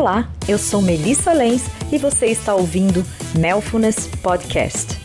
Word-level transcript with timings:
Olá, 0.00 0.26
eu 0.48 0.56
sou 0.56 0.80
Melissa 0.80 1.30
Lenz 1.30 1.64
e 1.92 1.98
você 1.98 2.24
está 2.28 2.54
ouvindo 2.54 3.04
Melfulness 3.38 4.06
Podcast, 4.22 4.98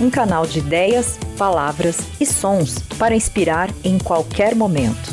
um 0.00 0.08
canal 0.08 0.46
de 0.46 0.60
ideias, 0.60 1.18
palavras 1.36 1.98
e 2.20 2.24
sons 2.24 2.78
para 2.96 3.16
inspirar 3.16 3.68
em 3.82 3.98
qualquer 3.98 4.54
momento. 4.54 5.10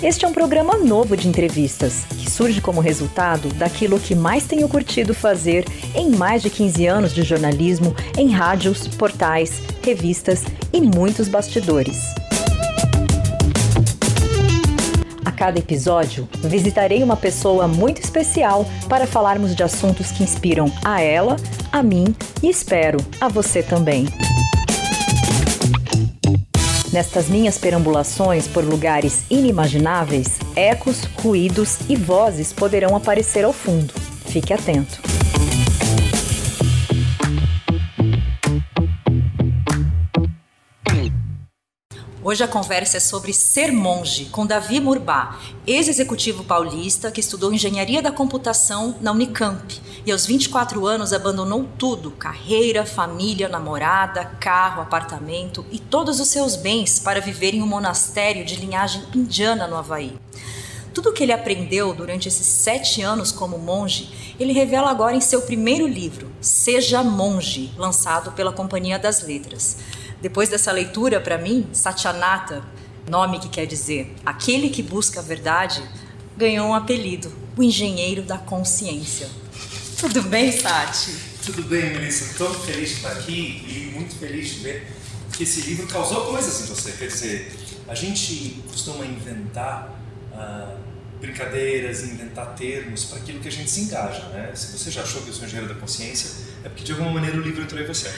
Este 0.00 0.24
é 0.24 0.28
um 0.28 0.32
programa 0.32 0.76
novo 0.76 1.16
de 1.16 1.26
entrevistas 1.26 2.04
que 2.10 2.30
surge 2.30 2.60
como 2.60 2.80
resultado 2.80 3.48
daquilo 3.54 3.98
que 3.98 4.14
mais 4.14 4.46
tenho 4.46 4.68
curtido 4.68 5.12
fazer 5.12 5.64
em 5.92 6.10
mais 6.10 6.40
de 6.40 6.50
15 6.50 6.86
anos 6.86 7.12
de 7.12 7.24
jornalismo 7.24 7.96
em 8.16 8.30
rádios, 8.30 8.86
portais, 8.86 9.60
revistas 9.82 10.44
e 10.72 10.80
muitos 10.80 11.26
bastidores. 11.26 12.14
Cada 15.34 15.58
episódio, 15.58 16.28
visitarei 16.42 17.02
uma 17.02 17.16
pessoa 17.16 17.68
muito 17.68 18.00
especial 18.00 18.64
para 18.88 19.06
falarmos 19.06 19.54
de 19.54 19.62
assuntos 19.62 20.10
que 20.10 20.22
inspiram 20.22 20.72
a 20.84 21.00
ela, 21.00 21.36
a 21.70 21.82
mim 21.82 22.14
e 22.42 22.48
espero 22.48 22.98
a 23.20 23.28
você 23.28 23.62
também. 23.62 24.06
Nestas 26.92 27.28
minhas 27.28 27.58
perambulações 27.58 28.46
por 28.46 28.64
lugares 28.64 29.24
inimagináveis, 29.28 30.38
ecos, 30.54 31.02
ruídos 31.20 31.78
e 31.88 31.96
vozes 31.96 32.52
poderão 32.52 32.94
aparecer 32.94 33.44
ao 33.44 33.52
fundo. 33.52 33.92
Fique 34.26 34.52
atento. 34.52 35.03
Hoje 42.26 42.42
a 42.42 42.48
conversa 42.48 42.96
é 42.96 43.00
sobre 43.00 43.34
ser 43.34 43.70
monge, 43.70 44.24
com 44.32 44.46
Davi 44.46 44.80
Murbá, 44.80 45.38
ex-executivo 45.66 46.42
paulista 46.42 47.10
que 47.10 47.20
estudou 47.20 47.52
engenharia 47.52 48.00
da 48.00 48.10
computação 48.10 48.96
na 49.02 49.12
Unicamp 49.12 49.78
e 50.06 50.10
aos 50.10 50.24
24 50.24 50.86
anos 50.86 51.12
abandonou 51.12 51.68
tudo: 51.76 52.10
carreira, 52.12 52.86
família, 52.86 53.46
namorada, 53.46 54.24
carro, 54.40 54.80
apartamento 54.80 55.66
e 55.70 55.78
todos 55.78 56.18
os 56.18 56.28
seus 56.28 56.56
bens 56.56 56.98
para 56.98 57.20
viver 57.20 57.52
em 57.52 57.60
um 57.60 57.66
monastério 57.66 58.42
de 58.42 58.56
linhagem 58.56 59.02
indiana 59.14 59.66
no 59.66 59.76
Havaí. 59.76 60.16
Tudo 60.94 61.10
o 61.10 61.12
que 61.12 61.24
ele 61.24 61.32
aprendeu 61.32 61.92
durante 61.92 62.28
esses 62.28 62.46
sete 62.46 63.02
anos 63.02 63.32
como 63.32 63.58
monge, 63.58 64.34
ele 64.40 64.54
revela 64.54 64.90
agora 64.90 65.14
em 65.14 65.20
seu 65.20 65.42
primeiro 65.42 65.86
livro, 65.86 66.32
Seja 66.40 67.02
Monge, 67.02 67.70
lançado 67.76 68.32
pela 68.32 68.52
Companhia 68.52 68.98
das 68.98 69.20
Letras. 69.20 69.76
Depois 70.24 70.48
dessa 70.48 70.72
leitura, 70.72 71.20
para 71.20 71.36
mim, 71.36 71.68
Satyanata, 71.74 72.64
nome 73.06 73.38
que 73.38 73.50
quer 73.50 73.66
dizer 73.66 74.10
aquele 74.24 74.70
que 74.70 74.82
busca 74.82 75.20
a 75.20 75.22
verdade, 75.22 75.82
ganhou 76.34 76.68
um 76.68 76.74
apelido, 76.74 77.30
o 77.54 77.62
engenheiro 77.62 78.22
da 78.22 78.38
consciência. 78.38 79.28
Tudo 79.98 80.22
bem, 80.22 80.50
Sati? 80.50 81.14
Tudo 81.44 81.64
bem, 81.64 81.92
Melissa. 81.92 82.24
Estou 82.24 82.48
feliz 82.54 82.88
de 82.88 82.94
estar 82.94 83.12
aqui 83.12 83.66
e 83.68 83.92
muito 83.92 84.14
feliz 84.14 84.48
de 84.48 84.60
ver 84.60 84.90
que 85.30 85.42
esse 85.42 85.60
livro 85.60 85.86
causou 85.88 86.24
coisas 86.24 86.58
em 86.62 86.74
você. 86.74 86.92
Quer 86.92 87.08
dizer, 87.08 87.52
a 87.86 87.94
gente 87.94 88.62
costuma 88.66 89.04
inventar 89.04 89.94
uh, 90.32 90.74
brincadeiras, 91.20 92.02
inventar 92.02 92.54
termos 92.54 93.04
para 93.04 93.18
aquilo 93.18 93.40
que 93.40 93.48
a 93.48 93.52
gente 93.52 93.70
se 93.70 93.82
engaja, 93.82 94.26
né? 94.30 94.52
Se 94.54 94.78
você 94.78 94.90
já 94.90 95.02
achou 95.02 95.20
que 95.20 95.28
eu 95.28 95.34
sou 95.34 95.44
engenheiro 95.44 95.74
da 95.74 95.78
consciência, 95.78 96.30
é 96.64 96.70
porque 96.70 96.82
de 96.82 96.92
alguma 96.92 97.10
maneira 97.10 97.36
o 97.36 97.42
livro 97.42 97.62
entrou 97.62 97.78
em 97.78 97.86
você. 97.86 98.10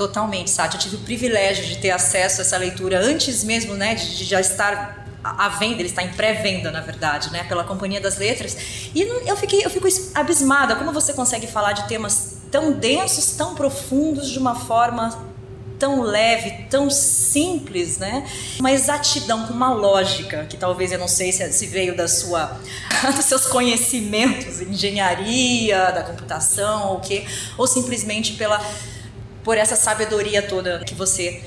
Totalmente, 0.00 0.48
Sati. 0.48 0.76
Eu 0.76 0.80
tive 0.80 0.96
o 0.96 1.00
privilégio 1.00 1.66
de 1.66 1.76
ter 1.76 1.90
acesso 1.90 2.40
a 2.40 2.42
essa 2.42 2.56
leitura 2.56 2.98
antes 2.98 3.44
mesmo, 3.44 3.74
né, 3.74 3.94
de, 3.94 4.16
de 4.16 4.24
já 4.24 4.40
estar 4.40 5.06
à 5.22 5.50
venda, 5.50 5.74
ele 5.74 5.90
está 5.90 6.02
em 6.02 6.08
pré-venda, 6.08 6.70
na 6.70 6.80
verdade, 6.80 7.30
né, 7.30 7.44
pela 7.44 7.64
Companhia 7.64 8.00
das 8.00 8.16
Letras. 8.16 8.56
E 8.94 9.02
eu 9.02 9.36
fiquei, 9.36 9.62
eu 9.62 9.68
fico 9.68 9.86
abismada 10.14 10.74
como 10.76 10.90
você 10.90 11.12
consegue 11.12 11.46
falar 11.46 11.72
de 11.72 11.86
temas 11.86 12.38
tão 12.50 12.72
densos, 12.72 13.32
tão 13.32 13.54
profundos, 13.54 14.30
de 14.30 14.38
uma 14.38 14.54
forma 14.54 15.28
tão 15.78 16.02
leve, 16.02 16.66
tão 16.68 16.90
simples, 16.90 17.96
né? 17.96 18.26
Uma 18.58 18.70
exatidão, 18.70 19.46
com 19.46 19.54
uma 19.54 19.72
lógica 19.72 20.44
que 20.44 20.58
talvez 20.58 20.92
eu 20.92 20.98
não 20.98 21.08
sei 21.08 21.32
se, 21.32 21.50
se 21.52 21.66
veio 21.66 21.96
da 21.96 22.06
sua, 22.06 22.58
dos 23.16 23.24
seus 23.24 23.46
conhecimentos, 23.46 24.60
engenharia, 24.60 25.90
da 25.90 26.02
computação, 26.02 26.88
ou 26.88 26.96
o 26.98 27.00
quê, 27.00 27.24
ou 27.56 27.66
simplesmente 27.66 28.34
pela 28.34 28.60
por 29.42 29.56
essa 29.56 29.76
sabedoria 29.76 30.42
toda 30.42 30.80
que 30.84 30.94
você 30.94 31.42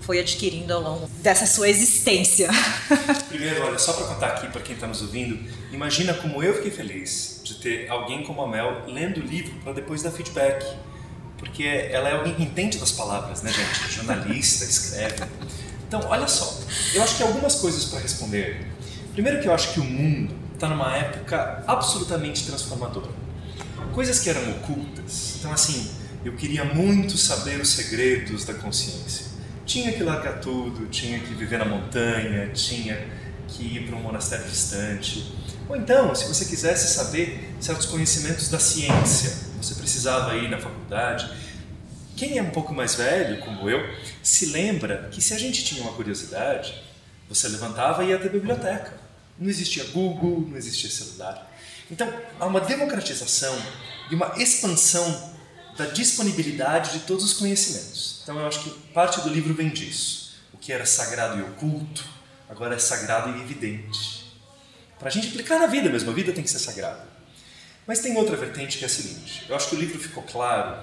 foi 0.00 0.20
adquirindo 0.20 0.72
ao 0.72 0.82
longo 0.82 1.08
dessa 1.22 1.46
sua 1.46 1.68
existência. 1.68 2.48
Primeiro, 3.28 3.64
olha, 3.64 3.78
só 3.78 3.94
para 3.94 4.06
contar 4.06 4.26
aqui 4.28 4.48
para 4.48 4.60
quem 4.60 4.74
está 4.74 4.86
nos 4.86 5.00
ouvindo, 5.00 5.38
imagina 5.72 6.12
como 6.14 6.42
eu 6.42 6.54
fiquei 6.54 6.70
feliz 6.70 7.40
de 7.42 7.54
ter 7.54 7.88
alguém 7.88 8.22
como 8.22 8.42
a 8.42 8.48
Mel 8.48 8.82
lendo 8.86 9.18
o 9.18 9.22
livro 9.22 9.54
para 9.62 9.72
depois 9.72 10.02
dar 10.02 10.10
feedback. 10.10 10.64
Porque 11.38 11.64
ela 11.64 12.08
é 12.08 12.12
alguém 12.12 12.34
que 12.34 12.42
entende 12.42 12.78
das 12.78 12.92
palavras, 12.92 13.42
né, 13.42 13.52
gente? 13.52 13.92
Jornalista, 13.92 14.64
escreve. 14.64 15.24
Então, 15.86 16.00
olha 16.08 16.28
só, 16.28 16.60
eu 16.94 17.02
acho 17.02 17.16
que 17.16 17.22
algumas 17.22 17.56
coisas 17.56 17.84
para 17.86 18.00
responder. 18.00 18.66
Primeiro 19.12 19.40
que 19.40 19.48
eu 19.48 19.54
acho 19.54 19.72
que 19.72 19.80
o 19.80 19.84
mundo 19.84 20.34
está 20.54 20.68
numa 20.68 20.96
época 20.96 21.64
absolutamente 21.66 22.46
transformadora. 22.46 23.10
Coisas 23.92 24.20
que 24.20 24.30
eram 24.30 24.50
ocultas. 24.52 25.36
Então, 25.38 25.52
assim, 25.52 25.90
eu 26.24 26.34
queria 26.34 26.64
muito 26.64 27.18
saber 27.18 27.60
os 27.60 27.68
segredos 27.68 28.44
da 28.44 28.54
consciência. 28.54 29.26
Tinha 29.66 29.92
que 29.92 30.02
largar 30.02 30.40
tudo, 30.40 30.86
tinha 30.86 31.18
que 31.20 31.34
viver 31.34 31.58
na 31.58 31.66
montanha, 31.66 32.48
tinha 32.48 33.06
que 33.46 33.76
ir 33.76 33.86
para 33.86 33.96
um 33.96 34.00
monastério 34.00 34.46
distante. 34.46 35.32
Ou 35.68 35.76
então, 35.76 36.14
se 36.14 36.26
você 36.26 36.46
quisesse 36.46 36.94
saber 36.94 37.54
certos 37.60 37.86
conhecimentos 37.86 38.48
da 38.48 38.58
ciência, 38.58 39.32
você 39.60 39.74
precisava 39.74 40.34
ir 40.34 40.48
na 40.48 40.58
faculdade. 40.58 41.30
Quem 42.16 42.38
é 42.38 42.42
um 42.42 42.50
pouco 42.50 42.72
mais 42.72 42.94
velho, 42.94 43.40
como 43.40 43.68
eu, 43.68 43.80
se 44.22 44.46
lembra 44.46 45.08
que 45.10 45.20
se 45.20 45.34
a 45.34 45.38
gente 45.38 45.62
tinha 45.62 45.82
uma 45.82 45.92
curiosidade, 45.92 46.82
você 47.28 47.48
levantava 47.48 48.02
e 48.02 48.08
ia 48.08 48.16
até 48.16 48.28
a 48.28 48.30
biblioteca. 48.30 48.94
Não 49.38 49.50
existia 49.50 49.84
Google, 49.92 50.46
não 50.48 50.56
existia 50.56 50.88
celular. 50.88 51.50
Então, 51.90 52.10
há 52.40 52.46
uma 52.46 52.60
democratização 52.60 53.54
e 54.10 54.14
uma 54.14 54.34
expansão 54.38 55.33
da 55.76 55.86
disponibilidade 55.86 56.92
de 56.92 57.00
todos 57.00 57.24
os 57.24 57.32
conhecimentos. 57.34 58.20
Então 58.22 58.38
eu 58.38 58.46
acho 58.46 58.62
que 58.62 58.70
parte 58.92 59.20
do 59.20 59.28
livro 59.28 59.54
vem 59.54 59.68
disso. 59.68 60.34
O 60.52 60.56
que 60.56 60.72
era 60.72 60.86
sagrado 60.86 61.38
e 61.38 61.42
oculto, 61.42 62.04
agora 62.48 62.74
é 62.74 62.78
sagrado 62.78 63.36
e 63.36 63.42
evidente. 63.42 64.24
Para 64.98 65.08
a 65.08 65.10
gente 65.10 65.28
aplicar 65.28 65.58
na 65.58 65.66
vida 65.66 65.90
mesmo, 65.90 66.10
a 66.10 66.14
vida 66.14 66.32
tem 66.32 66.44
que 66.44 66.50
ser 66.50 66.60
sagrada. 66.60 67.06
Mas 67.86 68.00
tem 68.00 68.16
outra 68.16 68.36
vertente 68.36 68.78
que 68.78 68.84
é 68.84 68.86
a 68.86 68.90
seguinte: 68.90 69.44
eu 69.48 69.56
acho 69.56 69.68
que 69.68 69.76
o 69.76 69.78
livro 69.78 69.98
ficou 69.98 70.22
claro 70.22 70.82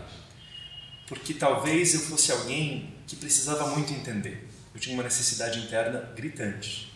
porque 1.12 1.34
talvez 1.34 1.94
eu 1.94 2.00
fosse 2.00 2.32
alguém 2.32 2.94
que 3.06 3.18
precisava 3.18 3.68
muito 3.68 3.92
entender. 3.92 4.48
Eu 4.74 4.80
tinha 4.80 4.96
uma 4.96 5.04
necessidade 5.04 5.60
interna 5.60 6.10
gritante. 6.16 6.90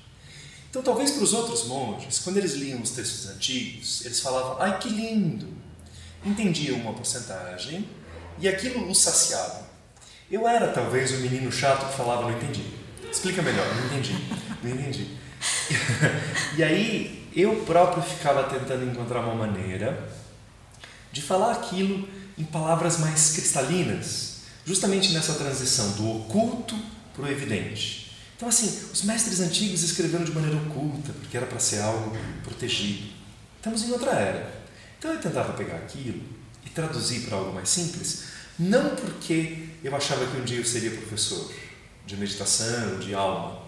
Então, 0.69 0.81
talvez 0.81 1.11
para 1.11 1.23
os 1.23 1.33
outros 1.33 1.65
monges, 1.65 2.19
quando 2.19 2.37
eles 2.37 2.53
liam 2.53 2.81
os 2.81 2.91
textos 2.91 3.27
antigos, 3.27 4.05
eles 4.05 4.21
falavam: 4.21 4.61
ai 4.61 4.79
que 4.79 4.87
lindo, 4.87 5.53
entendiam 6.25 6.77
uma 6.77 6.93
porcentagem 6.93 7.87
e 8.39 8.47
aquilo 8.47 8.89
os 8.89 9.01
saciava. 9.01 9.65
Eu 10.29 10.47
era 10.47 10.69
talvez 10.69 11.11
o 11.11 11.17
menino 11.17 11.51
chato 11.51 11.87
que 11.87 11.97
falava 11.97 12.23
não 12.23 12.31
entendi. 12.31 12.65
Explica 13.11 13.41
melhor, 13.41 13.67
não 13.75 13.85
entendi, 13.85 14.15
não 14.63 14.71
entendi. 14.71 15.07
e 16.57 16.63
aí 16.63 17.29
eu 17.35 17.63
próprio 17.65 18.01
ficava 18.01 18.43
tentando 18.43 18.89
encontrar 18.89 19.19
uma 19.21 19.35
maneira 19.35 20.09
de 21.11 21.21
falar 21.21 21.51
aquilo 21.51 22.07
em 22.37 22.43
palavras 22.43 22.97
mais 22.97 23.31
cristalinas, 23.33 24.41
justamente 24.65 25.13
nessa 25.13 25.33
transição 25.35 25.91
do 25.91 26.17
oculto 26.17 26.75
para 27.13 27.25
o 27.25 27.27
evidente. 27.27 28.11
Então, 28.35 28.49
assim, 28.49 28.89
os 28.91 29.03
mestres 29.03 29.39
antigos 29.39 29.81
escreveram 29.83 30.25
de 30.25 30.31
maneira 30.33 30.57
oculta, 30.57 31.13
porque 31.13 31.37
era 31.37 31.45
para 31.45 31.59
ser 31.59 31.79
algo 31.79 32.17
protegido. 32.43 33.07
Estamos 33.57 33.83
em 33.83 33.91
outra 33.91 34.11
era. 34.11 34.64
Então 34.97 35.11
eu 35.11 35.19
tentava 35.19 35.53
pegar 35.53 35.77
aquilo 35.77 36.21
e 36.65 36.69
traduzir 36.69 37.21
para 37.21 37.37
algo 37.37 37.53
mais 37.53 37.69
simples, 37.69 38.23
não 38.57 38.95
porque 38.95 39.67
eu 39.83 39.95
achava 39.95 40.25
que 40.25 40.37
um 40.37 40.43
dia 40.43 40.59
eu 40.59 40.65
seria 40.65 40.91
professor 40.91 41.51
de 42.05 42.15
meditação, 42.17 42.99
de 42.99 43.13
alma, 43.13 43.61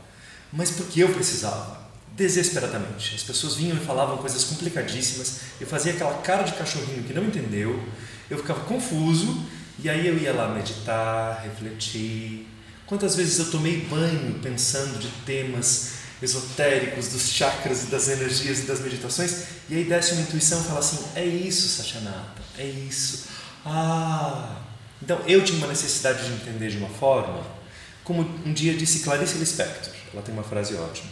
mas 0.51 0.71
porque 0.71 1.03
eu 1.03 1.13
precisava, 1.13 1.87
desesperadamente. 2.15 3.15
As 3.15 3.23
pessoas 3.23 3.55
vinham 3.55 3.77
e 3.77 3.79
falavam 3.79 4.17
coisas 4.17 4.43
complicadíssimas, 4.45 5.41
eu 5.59 5.67
fazia 5.67 5.93
aquela 5.93 6.21
cara 6.21 6.43
de 6.43 6.53
cachorrinho 6.53 7.03
que 7.03 7.13
não 7.13 7.25
entendeu, 7.25 7.83
eu 8.29 8.37
ficava 8.37 8.61
confuso 8.61 9.45
e 9.79 9.89
aí 9.89 10.07
eu 10.07 10.17
ia 10.17 10.33
lá 10.33 10.49
meditar, 10.49 11.43
refletir. 11.43 12.47
Quantas 12.85 13.15
vezes 13.15 13.37
eu 13.39 13.51
tomei 13.51 13.81
banho 13.81 14.39
pensando 14.39 14.97
de 14.99 15.09
temas 15.25 15.91
esotéricos 16.21 17.09
dos 17.09 17.29
chakras 17.29 17.83
e 17.83 17.87
das 17.87 18.07
energias 18.07 18.59
e 18.59 18.61
das 18.63 18.79
meditações, 18.79 19.43
e 19.69 19.75
aí 19.75 19.83
desce 19.83 20.13
uma 20.13 20.21
intuição 20.21 20.61
e 20.61 20.63
fala 20.63 20.79
assim: 20.79 20.99
é 21.15 21.25
isso, 21.25 21.67
Sachanata, 21.69 22.41
é 22.57 22.65
isso. 22.65 23.25
Ah! 23.65 24.61
Então 25.01 25.19
eu 25.27 25.43
tinha 25.43 25.57
uma 25.59 25.67
necessidade 25.67 26.25
de 26.25 26.33
entender 26.33 26.69
de 26.69 26.77
uma 26.77 26.89
forma, 26.89 27.45
como 28.03 28.21
um 28.21 28.53
dia 28.53 28.73
disse 28.73 28.99
Clarice 28.99 29.37
Lispector, 29.37 29.93
ela 30.13 30.21
tem 30.21 30.33
uma 30.33 30.43
frase 30.43 30.75
ótima. 30.75 31.09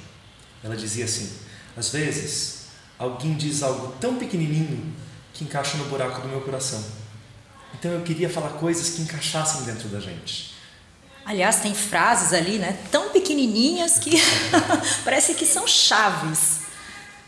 Ela 0.63 0.75
dizia 0.75 1.05
assim: 1.05 1.31
às 1.77 1.89
vezes 1.89 2.65
alguém 2.97 3.35
diz 3.35 3.61
algo 3.61 3.93
tão 3.99 4.17
pequenininho 4.17 4.93
que 5.33 5.43
encaixa 5.43 5.77
no 5.77 5.85
buraco 5.85 6.21
do 6.21 6.27
meu 6.27 6.41
coração. 6.41 6.83
Então 7.77 7.91
eu 7.91 8.01
queria 8.01 8.29
falar 8.29 8.49
coisas 8.51 8.91
que 8.91 9.01
encaixassem 9.01 9.63
dentro 9.63 9.89
da 9.89 9.99
gente. 9.99 10.54
Aliás, 11.25 11.57
tem 11.57 11.73
frases 11.73 12.33
ali, 12.33 12.59
né, 12.59 12.77
tão 12.91 13.09
pequenininhas 13.09 13.97
que 13.97 14.11
parece 15.03 15.33
que 15.33 15.45
são 15.45 15.67
chaves 15.67 16.59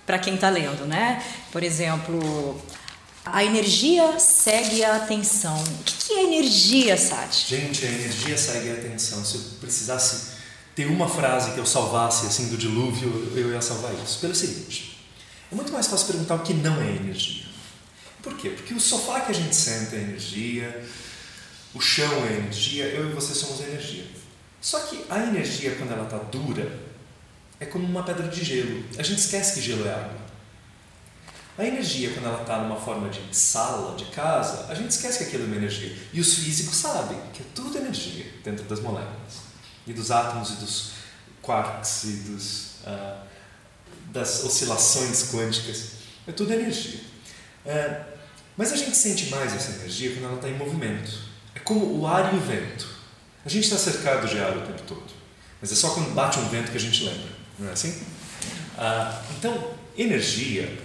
para 0.06 0.20
quem 0.20 0.36
está 0.36 0.50
lendo, 0.50 0.86
né? 0.86 1.22
Por 1.52 1.64
exemplo, 1.64 2.62
a 3.26 3.44
energia 3.44 4.20
segue 4.20 4.84
a 4.86 4.98
atenção. 4.98 5.62
O 5.62 5.84
que 5.84 6.14
é 6.14 6.24
energia, 6.24 6.96
Sati? 6.96 7.56
Gente, 7.56 7.86
a 7.86 7.90
energia 7.90 8.38
segue 8.38 8.70
a 8.70 8.74
atenção. 8.74 9.26
Se 9.26 9.36
eu 9.36 9.42
precisasse 9.60 10.38
ter 10.76 10.86
uma 10.86 11.10
frase 11.10 11.52
que 11.52 11.58
eu 11.58 11.66
salvasse 11.66 12.28
assim 12.28 12.50
do 12.50 12.58
dilúvio, 12.58 13.34
eu 13.36 13.52
ia 13.52 13.62
salvar 13.62 13.92
isso. 13.96 14.20
Pelo 14.20 14.36
seguinte, 14.36 14.98
é 15.52 15.56
muito 15.56 15.74
mais 15.74 15.88
fácil 15.88 16.08
perguntar 16.08 16.36
o 16.36 16.40
que 16.40 16.54
não 16.54 16.80
é 16.82 16.88
energia. 16.88 17.46
Por 18.22 18.36
quê? 18.38 18.50
Porque 18.50 18.74
o 18.74 18.80
sofá 18.80 19.22
que 19.22 19.32
a 19.32 19.36
gente 19.36 19.56
senta 19.56 19.96
é 19.96 20.00
energia, 20.00 20.86
o 21.78 21.82
chão 21.82 22.26
é 22.26 22.38
energia, 22.38 22.86
eu 22.86 23.12
e 23.12 23.14
você 23.14 23.36
somos 23.36 23.62
energia. 23.62 24.06
Só 24.60 24.80
que 24.80 25.06
a 25.10 25.20
energia, 25.20 25.76
quando 25.76 25.92
ela 25.92 26.06
está 26.06 26.18
dura, 26.18 26.80
é 27.60 27.66
como 27.66 27.86
uma 27.86 28.04
pedra 28.04 28.28
de 28.28 28.44
gelo. 28.44 28.84
A 28.98 29.04
gente 29.04 29.20
esquece 29.20 29.54
que 29.54 29.62
gelo 29.62 29.88
é 29.88 29.94
água. 29.94 30.28
A 31.56 31.66
energia, 31.66 32.12
quando 32.14 32.26
ela 32.26 32.42
está 32.42 32.62
numa 32.62 32.80
forma 32.80 33.10
de 33.10 33.36
sala, 33.36 33.96
de 33.96 34.06
casa, 34.06 34.66
a 34.70 34.76
gente 34.76 34.90
esquece 34.90 35.20
que 35.20 35.24
aquilo 35.26 35.44
é 35.44 35.46
uma 35.46 35.56
energia. 35.56 35.96
E 36.12 36.20
os 36.20 36.34
físicos 36.36 36.76
sabem 36.76 37.20
que 37.32 37.42
é 37.44 37.46
tudo 37.54 37.78
energia 37.78 38.26
dentro 38.44 38.66
das 38.66 38.80
moléculas. 38.80 39.48
E 39.86 39.94
dos 39.94 40.10
átomos 40.10 40.52
e 40.52 40.54
dos 40.56 40.92
quarks 41.42 42.04
e 42.04 42.12
dos, 42.30 42.66
uh, 42.86 43.24
das 44.12 44.44
oscilações 44.44 45.32
quânticas. 45.32 45.92
É 46.28 46.32
tudo 46.32 46.54
energia. 46.54 47.02
Uh, 47.66 48.18
mas 48.56 48.74
a 48.74 48.76
gente 48.76 48.98
sente 48.98 49.30
mais 49.30 49.54
essa 49.54 49.72
energia 49.74 50.14
quando 50.14 50.26
ela 50.26 50.36
está 50.36 50.50
em 50.50 50.58
movimento. 50.58 51.27
Como 51.68 52.00
o 52.00 52.08
ar 52.08 52.34
e 52.34 52.38
o 52.38 52.40
vento. 52.40 52.88
A 53.46 53.50
gente 53.50 53.66
está 53.66 53.78
cercado 53.78 54.26
de 54.26 54.40
ar 54.40 54.56
o 54.56 54.62
tempo 54.62 54.84
todo. 54.88 55.04
Mas 55.62 55.70
é 55.70 55.76
só 55.76 55.90
quando 55.90 56.14
bate 56.14 56.40
um 56.40 56.48
vento 56.48 56.72
que 56.72 56.78
a 56.78 56.80
gente 56.80 57.04
lembra. 57.04 57.28
Não 57.60 57.68
é 57.68 57.74
assim? 57.74 57.94
Ah, 58.78 59.22
então, 59.38 59.74
energia 59.98 60.80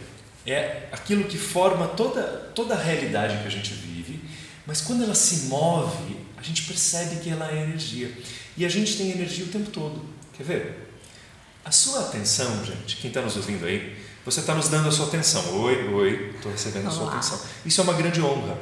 é 0.44 0.88
aquilo 0.90 1.22
que 1.22 1.38
forma 1.38 1.86
toda, 1.86 2.22
toda 2.52 2.74
a 2.74 2.76
realidade 2.82 3.40
que 3.40 3.46
a 3.46 3.50
gente 3.50 3.72
vive, 3.74 4.24
mas 4.66 4.80
quando 4.80 5.04
ela 5.04 5.14
se 5.14 5.46
move, 5.46 6.16
a 6.36 6.42
gente 6.42 6.64
percebe 6.64 7.20
que 7.20 7.30
ela 7.30 7.48
é 7.48 7.62
energia. 7.62 8.12
E 8.56 8.66
a 8.66 8.68
gente 8.68 8.96
tem 8.96 9.12
energia 9.12 9.44
o 9.44 9.48
tempo 9.48 9.70
todo. 9.70 10.04
Quer 10.36 10.42
ver? 10.42 10.94
A 11.64 11.70
sua 11.70 12.00
atenção, 12.00 12.64
gente, 12.64 12.96
quem 12.96 13.06
está 13.06 13.22
nos 13.22 13.36
ouvindo 13.36 13.64
aí, 13.64 13.96
você 14.24 14.40
está 14.40 14.52
nos 14.52 14.68
dando 14.68 14.88
a 14.88 14.92
sua 14.92 15.06
atenção. 15.06 15.62
Oi, 15.62 15.94
oi, 15.94 16.32
estou 16.34 16.50
recebendo 16.50 16.88
a 16.88 16.90
sua 16.90 17.08
atenção. 17.08 17.40
Isso 17.64 17.80
é 17.80 17.84
uma 17.84 17.94
grande 17.94 18.20
honra. 18.20 18.58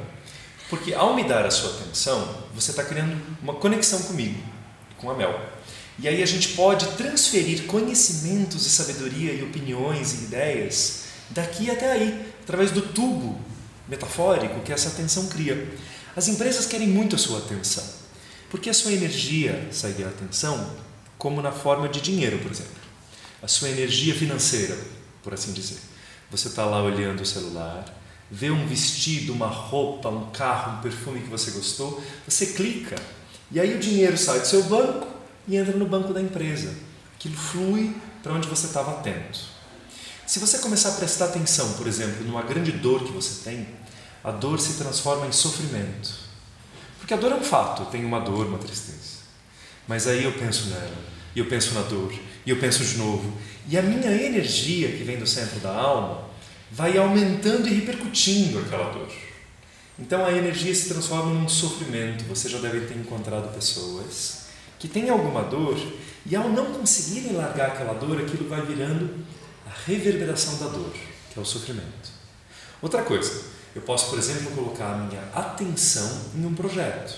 Porque 0.71 0.93
ao 0.93 1.13
me 1.13 1.25
dar 1.25 1.45
a 1.45 1.51
sua 1.51 1.69
atenção, 1.71 2.33
você 2.55 2.71
está 2.71 2.81
criando 2.81 3.21
uma 3.43 3.55
conexão 3.55 4.01
comigo, 4.03 4.41
com 4.97 5.11
a 5.11 5.13
Mel. 5.13 5.37
E 5.99 6.07
aí 6.07 6.23
a 6.23 6.25
gente 6.25 6.53
pode 6.53 6.87
transferir 6.93 7.65
conhecimentos 7.65 8.65
e 8.65 8.69
sabedoria 8.69 9.33
e 9.33 9.43
opiniões 9.43 10.13
e 10.13 10.23
ideias 10.23 11.03
daqui 11.29 11.69
até 11.69 11.91
aí, 11.91 12.33
através 12.41 12.71
do 12.71 12.81
tubo 12.81 13.37
metafórico 13.85 14.61
que 14.61 14.71
essa 14.71 14.87
atenção 14.87 15.27
cria. 15.27 15.67
As 16.15 16.29
empresas 16.29 16.65
querem 16.65 16.87
muito 16.87 17.17
a 17.17 17.19
sua 17.19 17.39
atenção, 17.39 17.83
porque 18.49 18.69
a 18.69 18.73
sua 18.73 18.93
energia 18.93 19.67
segue 19.73 20.05
a 20.05 20.07
atenção 20.07 20.77
como 21.17 21.41
na 21.41 21.51
forma 21.51 21.89
de 21.89 21.99
dinheiro, 21.99 22.39
por 22.39 22.49
exemplo. 22.49 22.79
A 23.43 23.47
sua 23.49 23.67
energia 23.67 24.15
financeira, 24.15 24.77
por 25.21 25.33
assim 25.33 25.51
dizer. 25.51 25.79
Você 26.29 26.47
está 26.47 26.63
lá 26.63 26.81
olhando 26.81 27.23
o 27.23 27.25
celular, 27.25 28.00
vê 28.31 28.49
um 28.49 28.65
vestido, 28.65 29.33
uma 29.33 29.47
roupa, 29.47 30.07
um 30.07 30.31
carro, 30.31 30.77
um 30.77 30.81
perfume 30.81 31.19
que 31.19 31.29
você 31.29 31.51
gostou, 31.51 32.01
você 32.25 32.47
clica 32.47 32.95
e 33.51 33.59
aí 33.59 33.75
o 33.75 33.79
dinheiro 33.79 34.17
sai 34.17 34.39
do 34.39 34.47
seu 34.47 34.63
banco 34.63 35.05
e 35.45 35.57
entra 35.57 35.75
no 35.75 35.85
banco 35.85 36.13
da 36.13 36.21
empresa. 36.21 36.73
Aquilo 37.15 37.35
flui 37.35 37.93
para 38.23 38.33
onde 38.33 38.47
você 38.47 38.67
estava 38.67 38.91
atento. 38.91 39.39
Se 40.25 40.39
você 40.39 40.59
começar 40.59 40.89
a 40.89 40.93
prestar 40.93 41.25
atenção, 41.25 41.73
por 41.73 41.85
exemplo, 41.85 42.23
numa 42.23 42.41
grande 42.41 42.71
dor 42.71 43.03
que 43.03 43.11
você 43.11 43.43
tem, 43.43 43.67
a 44.23 44.31
dor 44.31 44.59
se 44.61 44.75
transforma 44.75 45.27
em 45.27 45.31
sofrimento. 45.33 46.09
Porque 46.99 47.13
a 47.13 47.17
dor 47.17 47.33
é 47.33 47.35
um 47.35 47.43
fato, 47.43 47.81
eu 47.81 47.85
tenho 47.87 48.07
uma 48.07 48.21
dor, 48.21 48.45
uma 48.45 48.57
tristeza. 48.57 49.19
Mas 49.85 50.07
aí 50.07 50.23
eu 50.23 50.31
penso 50.31 50.69
nela, 50.69 50.97
e 51.35 51.39
eu 51.39 51.47
penso 51.47 51.73
na 51.73 51.81
dor, 51.81 52.13
e 52.45 52.49
eu 52.49 52.57
penso 52.57 52.85
de 52.85 52.97
novo. 52.97 53.33
E 53.67 53.77
a 53.77 53.81
minha 53.81 54.09
energia 54.09 54.89
que 54.93 55.03
vem 55.03 55.17
do 55.19 55.27
centro 55.27 55.59
da 55.59 55.75
alma 55.75 56.30
vai 56.71 56.97
aumentando 56.97 57.67
e 57.67 57.73
repercutindo 57.73 58.59
aquela 58.59 58.91
dor. 58.91 59.11
Então 59.99 60.25
a 60.25 60.31
energia 60.31 60.73
se 60.73 60.87
transforma 60.87 61.33
num 61.33 61.49
sofrimento. 61.49 62.23
Você 62.25 62.47
já 62.47 62.59
deve 62.59 62.87
ter 62.87 62.97
encontrado 62.97 63.53
pessoas 63.53 64.45
que 64.79 64.87
têm 64.87 65.09
alguma 65.09 65.43
dor 65.43 65.77
e 66.25 66.35
ao 66.35 66.49
não 66.49 66.73
conseguirem 66.73 67.33
largar 67.33 67.69
aquela 67.69 67.93
dor, 67.93 68.19
aquilo 68.19 68.47
vai 68.47 68.61
virando 68.61 69.13
a 69.67 69.71
reverberação 69.85 70.57
da 70.57 70.67
dor, 70.67 70.93
que 71.31 71.37
é 71.37 71.41
o 71.41 71.45
sofrimento. 71.45 72.09
Outra 72.81 73.03
coisa, 73.03 73.43
eu 73.75 73.81
posso, 73.81 74.09
por 74.09 74.17
exemplo, 74.17 74.51
colocar 74.51 74.93
a 74.93 74.97
minha 74.97 75.21
atenção 75.33 76.31
em 76.35 76.45
um 76.45 76.55
projeto. 76.55 77.15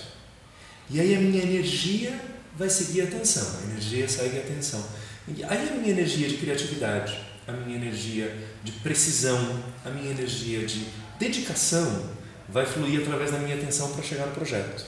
E 0.90 1.00
aí 1.00 1.14
a 1.14 1.20
minha 1.20 1.42
energia 1.42 2.20
vai 2.56 2.68
seguir 2.68 3.02
a 3.02 3.04
atenção, 3.04 3.60
a 3.60 3.70
energia 3.70 4.06
segue 4.08 4.36
a 4.36 4.40
atenção. 4.40 4.84
E 5.28 5.42
aí 5.42 5.68
a 5.70 5.72
minha 5.72 5.90
energia 5.90 6.28
de 6.28 6.36
criatividade 6.36 7.18
a 7.46 7.52
minha 7.52 7.76
energia 7.76 8.34
de 8.64 8.72
precisão, 8.72 9.62
a 9.84 9.90
minha 9.90 10.10
energia 10.10 10.66
de 10.66 10.86
dedicação 11.18 12.10
vai 12.48 12.64
fluir 12.64 13.02
através 13.02 13.30
da 13.30 13.38
minha 13.38 13.54
atenção 13.54 13.92
para 13.92 14.02
chegar 14.02 14.26
no 14.26 14.32
projeto. 14.32 14.86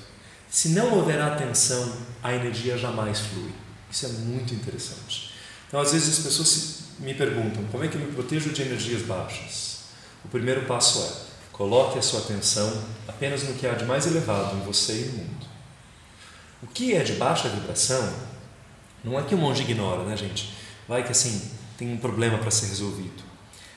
Se 0.49 0.71
não 0.71 0.95
houver 0.95 1.21
atenção, 1.21 1.95
a 2.23 2.35
energia 2.35 2.79
jamais 2.79 3.21
flui. 3.21 3.53
Isso 3.91 4.07
é 4.07 4.09
muito 4.09 4.55
interessante. 4.55 5.33
Então, 5.69 5.79
às 5.79 5.93
vezes 5.93 6.19
as 6.19 6.25
pessoas 6.25 6.79
me 6.99 7.13
perguntam 7.13 7.63
como 7.71 7.85
é 7.85 7.89
que 7.89 7.97
eu 7.97 8.01
me 8.01 8.13
protejo 8.13 8.51
de 8.51 8.63
energias 8.63 9.03
baixas. 9.03 9.81
O 10.25 10.29
primeiro 10.29 10.65
passo 10.65 11.03
é 11.03 11.27
coloque 11.53 11.99
a 11.99 12.03
sua 12.03 12.21
atenção 12.21 12.83
apenas 13.09 13.43
no 13.43 13.55
que 13.55 13.67
há 13.67 13.75
de 13.75 13.85
mais 13.85 14.07
elevado 14.07 14.57
em 14.57 14.61
você 14.61 14.93
e 14.93 15.05
no 15.07 15.19
mundo. 15.19 15.47
O 16.63 16.67
que 16.67 16.95
é 16.95 17.03
de 17.03 17.15
baixa 17.15 17.49
vibração 17.49 18.13
não 19.05 19.19
é 19.19 19.23
que 19.23 19.35
o 19.35 19.39
monge 19.39 19.63
ignora, 19.63 20.05
né, 20.05 20.17
gente? 20.17 20.55
Vai 20.89 21.05
que 21.05 21.13
assim, 21.13 21.51
tem 21.77 21.93
um 21.93 21.97
problema 21.97 22.39
para 22.39 22.51
ser 22.51 22.67
resolvido. 22.67 23.23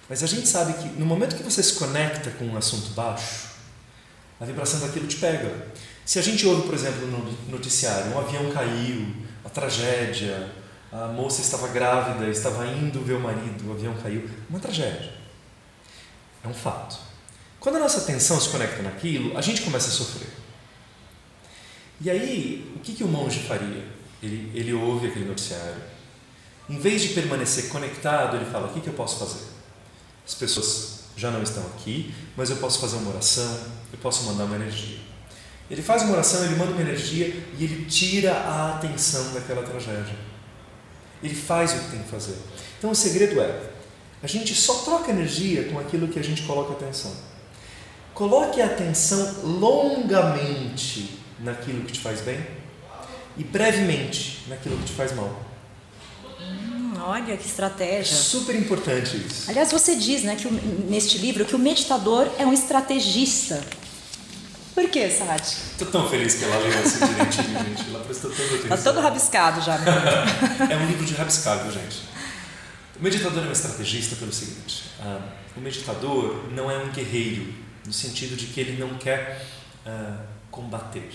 Mas 0.10 0.24
a 0.24 0.28
gente 0.28 0.48
sabe 0.48 0.74
que 0.74 0.90
no 1.00 1.06
momento 1.06 1.36
que 1.36 1.44
você 1.44 1.62
se 1.62 1.76
conecta 1.76 2.32
com 2.32 2.46
um 2.46 2.58
assunto 2.58 2.90
baixo, 2.94 3.50
a 4.40 4.46
vibração 4.46 4.80
daquilo 4.80 5.06
te 5.06 5.18
pega. 5.18 5.68
Se 6.04 6.18
a 6.18 6.22
gente 6.24 6.48
ouve, 6.48 6.64
por 6.64 6.74
exemplo, 6.74 7.06
no 7.06 7.52
noticiário, 7.52 8.12
um 8.12 8.20
avião 8.20 8.52
caiu, 8.52 9.16
a 9.46 9.50
tragédia, 9.50 10.50
a 10.92 11.08
moça 11.08 11.42
estava 11.42 11.68
grávida, 11.68 12.28
estava 12.28 12.66
indo 12.66 13.00
ver 13.02 13.14
o 13.14 13.20
marido, 13.20 13.70
o 13.70 13.74
avião 13.74 13.94
caiu, 14.02 14.28
uma 14.50 14.60
tragédia. 14.60 15.14
É 16.44 16.48
um 16.48 16.54
fato. 16.54 16.98
Quando 17.60 17.76
a 17.76 17.80
nossa 17.80 18.00
atenção 18.00 18.40
se 18.40 18.50
conecta 18.50 18.82
naquilo, 18.82 19.38
a 19.38 19.42
gente 19.42 19.62
começa 19.62 19.90
a 19.90 19.92
sofrer. 19.92 20.30
E 22.02 22.10
aí, 22.10 22.74
o 22.76 22.80
que, 22.80 22.94
que 22.94 23.04
o 23.04 23.08
monge 23.08 23.42
faria? 23.42 23.86
Ele, 24.24 24.52
ele 24.56 24.74
ouve 24.74 25.08
aquele 25.08 25.26
noticiário, 25.26 25.82
em 26.68 26.80
vez 26.80 27.02
de 27.02 27.10
permanecer 27.10 27.70
conectado, 27.70 28.38
ele 28.38 28.46
fala: 28.46 28.68
o 28.68 28.74
que, 28.74 28.82
que 28.82 28.88
eu 28.88 28.94
posso 28.94 29.20
fazer? 29.20 29.59
As 30.30 30.36
pessoas 30.36 31.00
já 31.18 31.32
não 31.32 31.42
estão 31.42 31.66
aqui, 31.76 32.14
mas 32.38 32.52
eu 32.52 32.58
posso 32.58 32.80
fazer 32.80 32.98
uma 32.98 33.10
oração, 33.10 33.60
eu 33.92 33.98
posso 33.98 34.26
mandar 34.26 34.44
uma 34.44 34.58
energia. 34.58 35.00
Ele 35.72 35.82
faz 35.82 36.04
uma 36.04 36.14
oração, 36.14 36.46
ele 36.46 36.56
manda 36.56 36.72
uma 36.72 36.82
energia 36.82 37.26
e 37.58 37.64
ele 37.64 37.86
tira 37.86 38.34
a 38.34 38.76
atenção 38.76 39.34
daquela 39.34 39.64
tragédia. 39.64 40.16
Ele 41.24 41.34
faz 41.34 41.74
o 41.74 41.80
que 41.80 41.92
tem 41.92 42.04
que 42.04 42.10
fazer. 42.10 42.36
Então 42.78 42.92
o 42.92 42.96
segredo 42.96 43.42
é: 43.42 43.72
a 44.22 44.28
gente 44.28 44.54
só 44.54 44.76
troca 44.84 45.10
energia 45.10 45.64
com 45.64 45.80
aquilo 45.80 46.08
que 46.08 46.20
a 46.20 46.24
gente 46.24 46.44
coloca 46.44 46.74
atenção. 46.74 47.12
Coloque 48.14 48.62
a 48.62 48.68
atenção 48.68 49.42
longamente 49.44 51.20
naquilo 51.40 51.86
que 51.86 51.94
te 51.94 52.02
faz 52.02 52.22
bem 52.22 52.40
e 53.36 53.44
brevemente 53.44 54.44
naquilo 54.48 54.78
que 54.78 54.86
te 54.86 54.94
faz 54.94 55.12
mal. 55.16 55.44
Olha 57.02 57.38
que 57.38 57.48
estratégia. 57.48 58.16
Super 58.16 58.56
importante 58.56 59.18
isso. 59.18 59.50
Aliás, 59.50 59.72
você 59.72 59.96
diz, 59.96 60.24
né, 60.24 60.36
que 60.36 60.48
o, 60.48 60.52
neste 60.90 61.18
livro 61.18 61.46
que 61.46 61.56
o 61.56 61.60
meditador 61.60 62.30
é 62.38 62.46
um 62.46 62.54
estrategista. 62.54 63.64
Por 64.74 64.90
que, 64.90 65.10
Sati? 65.10 65.58
Estou 65.72 65.88
tão 65.88 66.10
feliz 66.10 66.36
que 66.36 66.46
ela 66.46 66.58
leu 66.58 66.80
assim 66.80 67.06
direitinho, 67.06 67.60
gente. 67.66 67.90
Ela 67.90 68.04
prestou 68.04 68.32
toda 68.32 68.44
atenção. 68.44 68.78
Está 68.78 68.78
todo 68.78 69.02
rabiscado 69.02 69.62
já. 69.62 69.76
é 70.70 70.78
um 70.78 70.88
livro 70.88 71.06
de 71.06 71.14
rabiscado, 71.14 71.72
gente. 71.72 72.04
O 72.98 73.04
meditador 73.04 73.44
é 73.44 73.48
um 73.48 73.52
estrategista 73.52 74.16
pelo 74.16 74.32
seguinte: 74.32 74.86
uh, 75.00 75.22
o 75.58 75.62
meditador 75.62 76.50
não 76.52 76.70
é 76.70 76.78
um 76.78 76.90
guerreiro, 76.92 77.54
no 77.86 77.94
sentido 77.94 78.36
de 78.36 78.48
que 78.48 78.60
ele 78.60 78.80
não 78.80 78.98
quer 78.98 79.46
uh, 79.86 80.24
combater. 80.52 81.10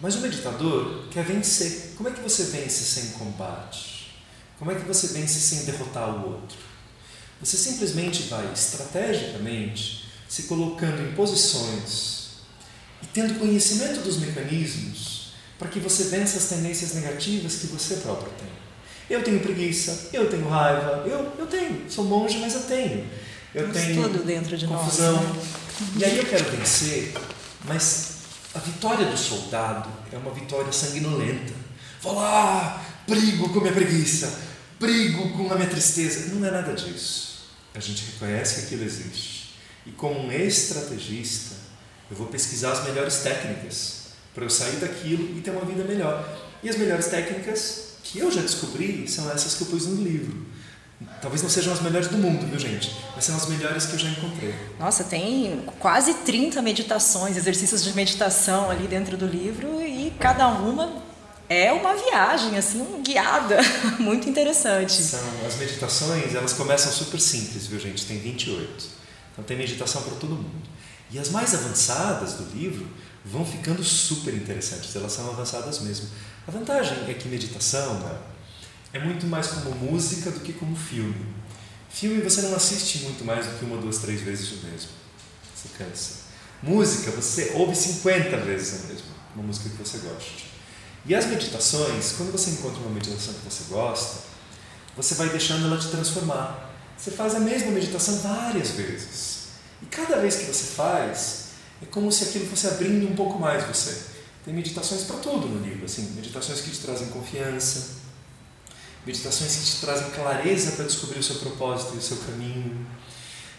Mas 0.00 0.14
o 0.14 0.20
meditador 0.20 1.08
quer 1.10 1.24
vencer. 1.24 1.94
Como 1.96 2.08
é 2.08 2.12
que 2.12 2.20
você 2.20 2.44
vence 2.44 2.84
sem 2.84 3.10
combate? 3.10 3.97
Como 4.58 4.70
é 4.72 4.74
que 4.74 4.86
você 4.86 5.08
vence 5.08 5.40
sem 5.40 5.64
derrotar 5.64 6.08
o 6.08 6.32
outro? 6.32 6.58
Você 7.40 7.56
simplesmente 7.56 8.24
vai 8.24 8.52
estrategicamente 8.52 10.08
se 10.28 10.44
colocando 10.44 11.00
em 11.02 11.14
posições 11.14 12.30
e 13.02 13.06
tendo 13.06 13.38
conhecimento 13.38 14.00
dos 14.00 14.18
mecanismos 14.18 15.32
para 15.58 15.68
que 15.68 15.78
você 15.78 16.04
vença 16.04 16.38
as 16.38 16.46
tendências 16.46 16.94
negativas 16.94 17.56
que 17.56 17.66
você 17.68 17.96
próprio 17.96 18.32
tem. 18.38 18.48
Eu 19.08 19.22
tenho 19.22 19.40
preguiça, 19.40 20.10
eu 20.12 20.28
tenho 20.28 20.48
raiva, 20.48 21.04
eu, 21.06 21.32
eu 21.38 21.46
tenho, 21.46 21.90
sou 21.90 22.04
monge, 22.04 22.38
mas 22.38 22.54
eu 22.54 22.62
tenho. 22.62 23.06
Eu 23.54 23.72
Temos 23.72 23.76
tenho 23.78 24.02
tudo 24.02 24.24
dentro 24.24 24.56
de 24.56 24.66
confusão. 24.66 25.14
nós. 25.14 25.36
né? 25.36 25.42
E 25.96 26.04
aí 26.04 26.18
eu 26.18 26.26
quero 26.26 26.44
vencer, 26.50 27.14
mas 27.64 28.18
a 28.54 28.58
vitória 28.58 29.06
do 29.06 29.16
soldado 29.16 29.88
é 30.12 30.16
uma 30.18 30.32
vitória 30.32 30.70
sanguinolenta. 30.70 31.54
Vou 32.02 32.14
lá, 32.16 32.84
brigo 33.08 33.48
com 33.48 33.60
a 33.60 33.62
minha 33.62 33.72
preguiça, 33.72 34.38
brigo 34.78 35.30
com 35.30 35.50
a 35.52 35.56
minha 35.56 35.68
tristeza. 35.68 36.34
Não 36.34 36.46
é 36.46 36.50
nada 36.50 36.74
disso. 36.74 37.48
A 37.74 37.80
gente 37.80 38.04
reconhece 38.12 38.56
que 38.56 38.66
aquilo 38.66 38.84
existe. 38.84 39.54
E 39.86 39.90
como 39.92 40.20
um 40.20 40.30
estrategista, 40.30 41.56
eu 42.10 42.16
vou 42.16 42.26
pesquisar 42.26 42.72
as 42.72 42.84
melhores 42.84 43.18
técnicas 43.18 44.08
para 44.34 44.44
eu 44.44 44.50
sair 44.50 44.76
daquilo 44.76 45.36
e 45.36 45.40
ter 45.40 45.50
uma 45.50 45.64
vida 45.64 45.82
melhor. 45.84 46.28
E 46.62 46.68
as 46.68 46.76
melhores 46.76 47.06
técnicas 47.06 47.94
que 48.02 48.18
eu 48.18 48.30
já 48.30 48.42
descobri 48.42 49.08
são 49.08 49.30
essas 49.30 49.54
que 49.54 49.62
eu 49.62 49.68
pus 49.68 49.86
no 49.86 50.02
livro. 50.02 50.46
Talvez 51.22 51.42
não 51.42 51.48
sejam 51.48 51.72
as 51.72 51.80
melhores 51.80 52.08
do 52.08 52.18
mundo, 52.18 52.44
viu 52.46 52.58
gente? 52.58 52.92
Mas 53.14 53.24
são 53.24 53.36
as 53.36 53.46
melhores 53.46 53.86
que 53.86 53.92
eu 53.92 53.98
já 53.98 54.08
encontrei. 54.08 54.54
Nossa, 54.78 55.04
tem 55.04 55.64
quase 55.78 56.12
30 56.12 56.60
meditações, 56.60 57.36
exercícios 57.36 57.84
de 57.84 57.92
meditação 57.94 58.68
ali 58.68 58.88
dentro 58.88 59.16
do 59.16 59.26
livro 59.26 59.80
e 59.80 60.12
cada 60.18 60.48
uma 60.48 61.07
é 61.48 61.72
uma 61.72 61.94
viagem, 61.96 62.56
assim, 62.58 63.02
guiada, 63.02 63.58
muito 63.98 64.28
interessante. 64.28 64.92
São 64.92 65.20
as 65.46 65.56
meditações, 65.56 66.34
elas 66.34 66.52
começam 66.52 66.92
super 66.92 67.18
simples, 67.18 67.66
viu 67.66 67.80
gente? 67.80 68.04
Tem 68.04 68.18
28. 68.18 68.86
Então 69.32 69.44
tem 69.44 69.56
meditação 69.56 70.02
para 70.02 70.16
todo 70.16 70.34
mundo. 70.34 70.68
E 71.10 71.18
as 71.18 71.30
mais 71.30 71.54
avançadas 71.54 72.34
do 72.34 72.44
livro 72.54 72.86
vão 73.24 73.44
ficando 73.44 73.82
super 73.82 74.34
interessantes, 74.34 74.94
elas 74.94 75.12
são 75.12 75.28
avançadas 75.30 75.80
mesmo. 75.80 76.08
A 76.46 76.50
vantagem 76.50 77.08
é 77.08 77.14
que 77.14 77.28
meditação 77.28 77.94
né, 78.00 78.18
é 78.92 78.98
muito 78.98 79.26
mais 79.26 79.46
como 79.48 79.74
música 79.74 80.30
do 80.30 80.40
que 80.40 80.52
como 80.52 80.76
filme. 80.76 81.26
Filme 81.88 82.20
você 82.20 82.42
não 82.42 82.54
assiste 82.54 82.98
muito 83.04 83.24
mais 83.24 83.46
do 83.46 83.58
que 83.58 83.64
uma, 83.64 83.78
duas, 83.78 83.98
três 83.98 84.20
vezes 84.20 84.52
o 84.52 84.66
mesmo. 84.66 84.90
Você 85.54 85.68
cansa. 85.78 86.28
Música 86.62 87.10
você 87.12 87.52
ouve 87.54 87.74
50 87.74 88.36
vezes 88.38 88.84
a 88.84 88.88
mesma, 88.88 89.06
uma 89.34 89.44
música 89.44 89.70
que 89.70 89.76
você 89.76 89.98
goste. 89.98 90.57
E 91.06 91.14
as 91.14 91.26
meditações, 91.26 92.12
quando 92.12 92.32
você 92.32 92.50
encontra 92.50 92.78
uma 92.80 92.90
meditação 92.90 93.34
que 93.34 93.50
você 93.50 93.64
gosta, 93.68 94.20
você 94.96 95.14
vai 95.14 95.28
deixando 95.28 95.66
ela 95.66 95.78
te 95.78 95.88
transformar. 95.88 96.74
Você 96.96 97.12
faz 97.12 97.34
a 97.34 97.40
mesma 97.40 97.70
meditação 97.70 98.18
várias 98.18 98.70
vezes. 98.70 99.38
E 99.82 99.86
cada 99.86 100.18
vez 100.18 100.36
que 100.36 100.44
você 100.44 100.74
faz, 100.74 101.48
é 101.82 101.86
como 101.86 102.10
se 102.10 102.24
aquilo 102.24 102.46
fosse 102.46 102.66
abrindo 102.66 103.10
um 103.10 103.14
pouco 103.14 103.38
mais 103.38 103.64
você. 103.64 104.18
Tem 104.44 104.52
meditações 104.52 105.02
para 105.02 105.16
tudo 105.18 105.46
no 105.46 105.64
livro, 105.64 105.84
assim, 105.84 106.02
meditações 106.16 106.60
que 106.60 106.70
te 106.70 106.78
trazem 106.78 107.08
confiança, 107.08 107.96
meditações 109.06 109.56
que 109.56 109.64
te 109.64 109.80
trazem 109.80 110.10
clareza 110.10 110.72
para 110.72 110.84
descobrir 110.84 111.20
o 111.20 111.22
seu 111.22 111.36
propósito 111.36 111.94
e 111.94 111.98
o 111.98 112.02
seu 112.02 112.16
caminho, 112.18 112.86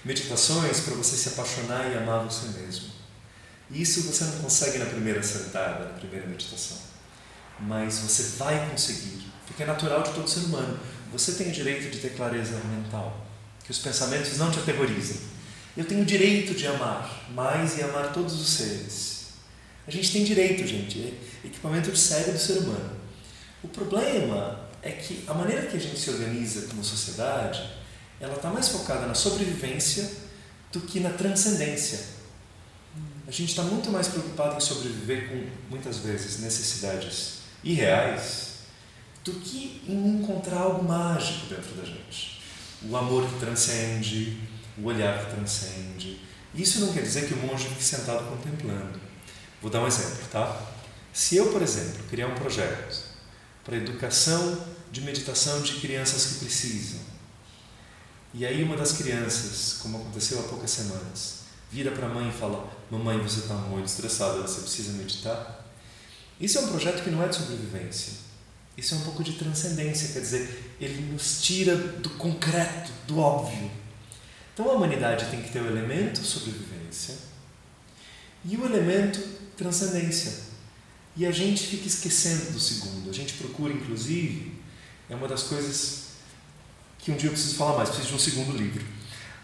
meditações 0.03 0.81
para 0.81 0.95
você 0.95 1.15
se 1.15 1.29
apaixonar 1.29 1.91
e 1.91 1.97
amar 1.97 2.25
você 2.25 2.47
mesmo. 2.59 2.89
Isso 3.71 4.01
você 4.03 4.23
não 4.25 4.39
consegue 4.39 4.79
na 4.79 4.85
primeira 4.85 5.21
sentada, 5.21 5.85
na 5.85 5.93
primeira 5.93 6.25
meditação. 6.25 6.88
Mas 7.61 7.99
você 7.99 8.37
vai 8.37 8.69
conseguir, 8.69 9.25
porque 9.45 9.63
é 9.63 9.65
natural 9.65 10.03
de 10.03 10.11
todo 10.11 10.29
ser 10.29 10.41
humano. 10.41 10.79
Você 11.11 11.33
tem 11.33 11.49
o 11.49 11.51
direito 11.51 11.89
de 11.89 11.99
ter 11.99 12.15
clareza 12.15 12.59
mental, 12.65 13.25
que 13.63 13.71
os 13.71 13.79
pensamentos 13.79 14.37
não 14.37 14.51
te 14.51 14.59
aterrorizem. 14.59 15.17
Eu 15.75 15.85
tenho 15.85 16.01
o 16.01 16.05
direito 16.05 16.53
de 16.53 16.67
amar 16.67 17.27
mais 17.33 17.77
e 17.77 17.83
amar 17.83 18.13
todos 18.13 18.39
os 18.39 18.49
seres. 18.49 19.19
A 19.87 19.91
gente 19.91 20.11
tem 20.11 20.23
direito, 20.23 20.67
gente, 20.67 20.99
é 20.99 21.47
equipamento 21.47 21.91
de 21.91 21.97
sério 21.97 22.33
do 22.33 22.39
ser 22.39 22.59
humano. 22.59 22.97
O 23.63 23.67
problema 23.67 24.67
é 24.81 24.91
que 24.91 25.23
a 25.27 25.33
maneira 25.33 25.65
que 25.65 25.75
a 25.75 25.79
gente 25.79 25.99
se 25.99 26.09
organiza 26.09 26.67
como 26.67 26.83
sociedade, 26.83 27.67
ela 28.19 28.35
está 28.35 28.49
mais 28.49 28.69
focada 28.69 29.05
na 29.05 29.15
sobrevivência 29.15 30.09
do 30.71 30.81
que 30.81 30.99
na 30.99 31.09
transcendência. 31.09 31.99
A 33.27 33.31
gente 33.31 33.49
está 33.49 33.63
muito 33.63 33.91
mais 33.91 34.07
preocupado 34.07 34.57
em 34.57 34.59
sobreviver 34.59 35.29
com, 35.29 35.47
muitas 35.69 35.97
vezes, 35.97 36.39
necessidades 36.39 37.38
irreais 37.63 38.59
do 39.23 39.33
que 39.33 39.81
em 39.87 40.19
encontrar 40.19 40.59
algo 40.59 40.87
mágico 40.87 41.47
dentro 41.47 41.75
da 41.75 41.83
gente. 41.83 42.41
O 42.83 42.95
amor 42.95 43.27
que 43.27 43.39
transcende, 43.39 44.37
o 44.77 44.85
olhar 44.85 45.25
que 45.25 45.35
transcende. 45.35 46.21
Isso 46.55 46.79
não 46.79 46.93
quer 46.93 47.01
dizer 47.01 47.27
que 47.27 47.33
o 47.33 47.37
monge 47.37 47.67
fique 47.67 47.83
sentado 47.83 48.27
contemplando. 48.29 48.99
Vou 49.61 49.69
dar 49.69 49.81
um 49.81 49.87
exemplo, 49.87 50.25
tá? 50.31 50.61
Se 51.11 51.35
eu, 51.35 51.51
por 51.51 51.61
exemplo, 51.61 52.03
criar 52.09 52.27
um 52.27 52.35
projeto 52.35 53.03
para 53.63 53.75
educação 53.75 54.65
de 54.91 55.01
meditação 55.01 55.61
de 55.61 55.73
crianças 55.73 56.25
que 56.25 56.45
precisam, 56.45 56.99
e 58.33 58.45
aí 58.45 58.63
uma 58.63 58.77
das 58.77 58.93
crianças, 58.93 59.79
como 59.81 59.97
aconteceu 59.97 60.39
há 60.39 60.43
poucas 60.43 60.71
semanas, 60.71 61.39
vira 61.71 61.91
para 61.91 62.05
a 62.05 62.09
mãe 62.09 62.29
e 62.29 62.31
fala: 62.31 62.69
Mamãe, 62.89 63.17
você 63.17 63.41
está 63.41 63.55
muito 63.55 63.87
estressada, 63.87 64.41
você 64.41 64.61
precisa 64.61 64.93
meditar. 64.93 65.58
Isso 66.39 66.57
é 66.57 66.61
um 66.61 66.67
projeto 66.67 67.03
que 67.03 67.09
não 67.09 67.23
é 67.23 67.27
de 67.27 67.35
sobrevivência. 67.35 68.13
Isso 68.77 68.95
é 68.95 68.97
um 68.97 69.01
pouco 69.01 69.23
de 69.23 69.33
transcendência, 69.33 70.13
quer 70.13 70.21
dizer, 70.21 70.75
ele 70.79 71.11
nos 71.11 71.41
tira 71.41 71.75
do 71.75 72.11
concreto, 72.11 72.91
do 73.05 73.19
óbvio. 73.19 73.69
Então 74.53 74.69
a 74.69 74.73
humanidade 74.73 75.25
tem 75.25 75.41
que 75.41 75.51
ter 75.51 75.61
o 75.61 75.67
elemento 75.67 76.19
sobrevivência 76.23 77.15
e 78.45 78.55
o 78.55 78.65
elemento 78.65 79.19
transcendência. 79.57 80.47
E 81.17 81.25
a 81.25 81.31
gente 81.31 81.65
fica 81.65 81.87
esquecendo 81.87 82.51
do 82.51 82.59
segundo. 82.59 83.09
A 83.09 83.13
gente 83.13 83.33
procura, 83.33 83.73
inclusive, 83.73 84.53
é 85.09 85.15
uma 85.15 85.27
das 85.27 85.43
coisas 85.43 86.09
que 86.99 87.11
um 87.11 87.17
dia 87.17 87.27
eu 87.27 87.33
preciso 87.33 87.55
falar 87.55 87.77
mais, 87.77 87.89
preciso 87.89 88.09
de 88.09 88.15
um 88.15 88.19
segundo 88.19 88.57
livro. 88.57 88.85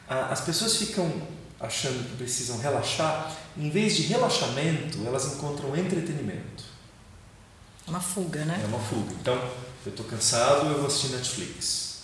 As 0.08 0.42
pessoas 0.42 0.78
ficam 0.78 1.12
achando 1.60 2.08
que 2.10 2.16
precisam 2.16 2.58
relaxar, 2.60 3.36
em 3.58 3.70
vez 3.70 3.96
de 3.96 4.04
relaxamento, 4.04 5.00
elas 5.06 5.34
encontram 5.34 5.76
entretenimento. 5.76 6.75
É 7.88 7.90
uma 7.90 8.00
fuga, 8.00 8.46
né? 8.46 8.60
É 8.64 8.68
uma 8.68 8.80
fuga. 8.80 9.14
Então, 9.22 9.36
eu 9.86 9.90
estou 9.90 10.06
cansado, 10.06 10.68
eu 10.68 10.78
vou 10.78 10.88
assistir 10.88 11.10
Netflix. 11.10 12.02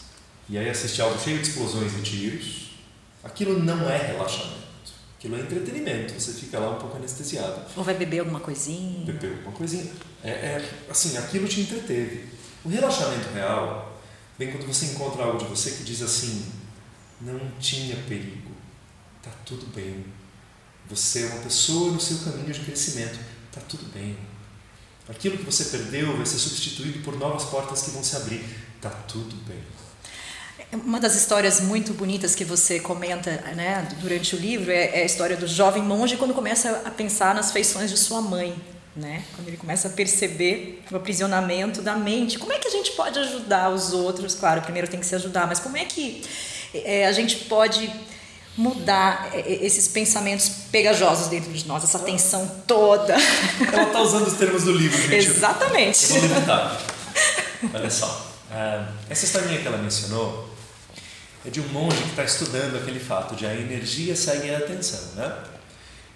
E 0.48 0.58
aí 0.58 0.70
assistir 0.70 1.02
algo 1.02 1.20
cheio 1.20 1.40
de 1.40 1.48
explosões 1.48 1.94
e 1.94 2.02
tiros. 2.02 2.72
Aquilo 3.24 3.58
não 3.64 3.90
é 3.90 3.98
relaxamento. 3.98 4.62
Aquilo 5.18 5.38
é 5.38 5.40
entretenimento. 5.40 6.14
Você 6.14 6.34
fica 6.34 6.60
lá 6.60 6.72
um 6.72 6.80
pouco 6.80 6.98
anestesiado. 6.98 7.62
Ou 7.76 7.84
vai 7.84 7.94
beber 7.94 8.20
alguma 8.20 8.40
coisinha. 8.40 9.06
Beber 9.06 9.38
alguma 9.38 9.52
coisinha. 9.54 9.92
É, 10.24 10.30
é 10.30 10.70
assim, 10.90 11.18
aquilo 11.18 11.48
te 11.48 11.62
entreteve. 11.62 12.30
O 12.64 12.70
relaxamento 12.70 13.30
real 13.34 14.00
vem 14.38 14.52
quando 14.52 14.68
você 14.68 14.88
encontra 14.88 15.24
algo 15.24 15.38
de 15.38 15.46
você 15.46 15.72
que 15.72 15.84
diz 15.84 16.02
assim: 16.02 16.46
não 17.20 17.40
tinha 17.60 17.96
perigo, 18.08 18.52
tá 19.22 19.32
tudo 19.46 19.66
bem. 19.76 20.06
Você 20.90 21.24
é 21.24 21.28
uma 21.28 21.42
pessoa 21.44 21.92
no 21.92 22.00
seu 22.00 22.18
caminho 22.20 22.52
de 22.52 22.60
crescimento, 22.60 23.20
tá 23.52 23.62
tudo 23.62 23.92
bem. 23.94 24.18
Aquilo 25.12 25.38
que 25.38 25.44
você 25.44 25.66
perdeu 25.66 26.16
vai 26.16 26.26
ser 26.26 26.38
substituído 26.38 27.00
por 27.00 27.18
novas 27.18 27.44
portas 27.44 27.84
que 27.84 27.92
vão 27.92 28.02
se 28.02 28.16
abrir, 28.16 28.44
tá 28.80 28.90
tudo 28.90 29.36
bem. 29.46 29.62
Uma 30.86 31.02
das 31.02 31.16
histórias 31.16 31.60
muito 31.60 31.94
bonitas 31.94 32.34
que 32.34 32.46
você 32.46 32.80
comenta 32.80 33.30
né, 33.56 33.86
durante 34.00 34.36
o 34.38 34.40
livro 34.40 34.72
é, 34.72 35.00
é 35.00 35.02
a 35.02 35.06
história 35.06 35.36
do 35.36 35.46
jovem 35.46 35.84
monge 35.84 36.16
quando 36.16 36.34
começa 36.34 36.82
a 36.86 36.90
pensar 36.90 37.36
nas 37.36 37.52
feições 37.52 37.90
de 37.90 37.98
sua 37.98 38.22
mãe. 38.22 38.56
Né? 38.96 39.24
Quando 39.36 39.50
ele 39.50 39.58
começa 39.58 39.90
a 39.90 39.92
perceber 39.92 40.82
o 40.90 40.96
aprisionamento 40.96 41.82
da 41.82 41.96
mente. 41.96 42.40
Como 42.40 42.54
é 42.54 42.60
que 42.60 42.68
a 42.68 42.72
gente 42.72 42.92
pode 42.92 43.20
ajudar 43.20 43.70
os 43.70 43.92
outros? 43.92 44.34
Claro, 44.34 44.62
primeiro 44.62 44.88
tem 44.88 45.00
que 45.00 45.06
se 45.06 45.16
ajudar, 45.16 45.46
mas 45.46 45.60
como 45.60 45.76
é 45.76 45.84
que 45.84 46.24
é, 46.74 47.06
a 47.06 47.12
gente 47.12 47.36
pode 47.46 47.92
mudar 48.58 49.32
esses 49.34 49.88
pensamentos 49.88 50.50
pegajosos 50.72 51.28
dentro 51.28 51.52
de 51.52 51.68
nós, 51.68 51.84
essa 51.84 52.00
tensão 52.00 52.46
toda? 52.68 53.14
Ela 53.72 53.84
está 53.84 54.02
usando 54.02 54.28
os 54.28 54.34
termos 54.34 54.64
do 54.64 54.72
livro, 54.74 55.02
gente. 55.02 55.16
Exatamente. 55.16 56.04
Eu 56.04 56.10
vou 56.10 56.22
levantar. 56.22 56.82
Olha 57.74 57.90
só. 57.90 58.32
Essa 59.10 59.26
historinha 59.26 59.62
que 59.62 59.68
ela 59.68 59.78
mencionou 59.78 60.50
é 61.46 61.50
de 61.50 61.62
um 61.62 61.68
monge 61.70 61.98
que 61.98 62.10
está 62.10 62.24
estudando 62.24 62.76
aquele 62.76 63.00
fato 63.00 63.36
de 63.36 63.46
a 63.46 63.56
energia 63.56 64.16
segue 64.16 64.54
a 64.54 64.58
atenção, 64.58 65.00
né? 65.16 65.34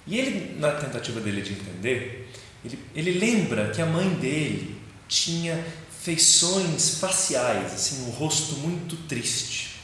E 0.05 0.19
ele, 0.19 0.59
na 0.59 0.71
tentativa 0.71 1.19
dele 1.19 1.41
de 1.41 1.53
entender, 1.53 2.29
ele, 2.63 2.79
ele 2.93 3.11
lembra 3.19 3.69
que 3.71 3.81
a 3.81 3.85
mãe 3.85 4.09
dele 4.09 4.79
tinha 5.07 5.63
feições 6.03 6.99
faciais, 6.99 7.73
assim, 7.73 8.05
um 8.05 8.11
rosto 8.11 8.55
muito 8.57 8.95
triste. 9.07 9.74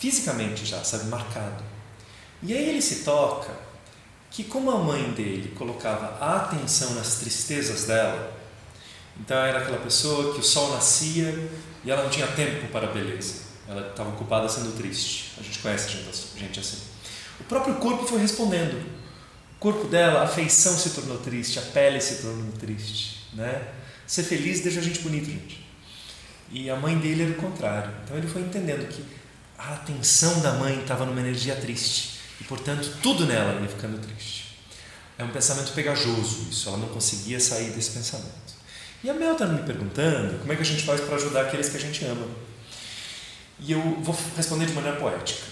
Fisicamente 0.00 0.64
já, 0.64 0.82
sabe, 0.82 1.04
marcado. 1.10 1.62
E 2.42 2.54
aí 2.54 2.70
ele 2.70 2.80
se 2.80 3.04
toca 3.04 3.52
que 4.30 4.44
como 4.44 4.70
a 4.70 4.78
mãe 4.78 5.10
dele 5.10 5.54
colocava 5.54 6.16
a 6.18 6.36
atenção 6.36 6.94
nas 6.94 7.16
tristezas 7.16 7.84
dela, 7.84 8.34
então 9.20 9.36
era 9.36 9.58
aquela 9.58 9.76
pessoa 9.76 10.32
que 10.32 10.40
o 10.40 10.42
sol 10.42 10.72
nascia 10.72 11.50
e 11.84 11.90
ela 11.90 12.04
não 12.04 12.08
tinha 12.08 12.26
tempo 12.28 12.68
para 12.68 12.88
a 12.88 12.90
beleza. 12.90 13.42
Ela 13.68 13.88
estava 13.88 14.08
ocupada 14.08 14.48
sendo 14.48 14.74
triste. 14.74 15.32
A 15.38 15.42
gente 15.42 15.58
conhece 15.58 15.90
gente 16.34 16.58
assim. 16.58 16.78
O 17.38 17.44
próprio 17.44 17.74
corpo 17.74 18.06
foi 18.06 18.20
respondendo. 18.20 18.82
O 19.56 19.60
corpo 19.60 19.86
dela, 19.86 20.22
a 20.22 20.26
feição 20.26 20.78
se 20.78 20.90
tornou 20.90 21.18
triste, 21.18 21.58
a 21.58 21.62
pele 21.62 22.00
se 22.00 22.22
tornou 22.22 22.50
triste, 22.52 23.28
né? 23.34 23.68
Ser 24.06 24.22
feliz 24.22 24.60
deixa 24.60 24.80
a 24.80 24.82
gente 24.82 25.00
bonito, 25.00 25.26
gente. 25.26 25.62
E 26.50 26.70
a 26.70 26.76
mãe 26.76 26.96
dele 26.96 27.24
era 27.24 27.32
o 27.32 27.34
contrário. 27.34 27.92
Então 28.02 28.16
ele 28.16 28.26
foi 28.26 28.40
entendendo 28.40 28.88
que 28.88 29.19
a 29.60 29.74
atenção 29.74 30.40
da 30.40 30.54
mãe 30.54 30.80
estava 30.80 31.04
numa 31.04 31.20
energia 31.20 31.54
triste 31.54 32.18
e, 32.40 32.44
portanto, 32.44 32.96
tudo 33.02 33.26
nela 33.26 33.60
ia 33.60 33.68
ficando 33.68 33.98
triste. 33.98 34.56
É 35.18 35.22
um 35.22 35.28
pensamento 35.28 35.72
pegajoso 35.72 36.46
isso, 36.50 36.68
ela 36.68 36.78
não 36.78 36.88
conseguia 36.88 37.38
sair 37.38 37.70
desse 37.72 37.90
pensamento. 37.90 38.54
E 39.04 39.10
a 39.10 39.14
Mel 39.14 39.32
está 39.32 39.46
me 39.46 39.62
perguntando 39.62 40.38
como 40.38 40.50
é 40.50 40.56
que 40.56 40.62
a 40.62 40.64
gente 40.64 40.82
faz 40.82 41.02
para 41.02 41.16
ajudar 41.16 41.42
aqueles 41.42 41.68
que 41.68 41.76
a 41.76 41.80
gente 41.80 42.02
ama. 42.06 42.26
E 43.58 43.72
eu 43.72 43.80
vou 44.00 44.16
responder 44.34 44.64
de 44.64 44.72
maneira 44.72 44.96
poética. 44.98 45.42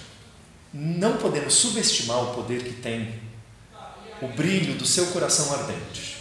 Não 0.73 1.19
podemos 1.19 1.53
subestimar 1.53 2.23
o 2.23 2.35
poder 2.35 2.65
que 2.65 2.73
tem 2.73 3.21
o 4.23 4.29
brilho 4.29 4.75
do 4.75 4.87
seu 4.87 5.09
coração 5.09 5.53
ardente. 5.53 6.17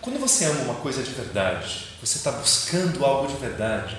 Quando 0.00 0.18
você 0.18 0.44
ama 0.46 0.62
uma 0.62 0.74
coisa 0.74 1.04
de 1.04 1.10
verdade, 1.12 1.86
você 2.00 2.18
está 2.18 2.32
buscando 2.32 3.04
algo 3.04 3.32
de 3.32 3.38
verdade. 3.38 3.96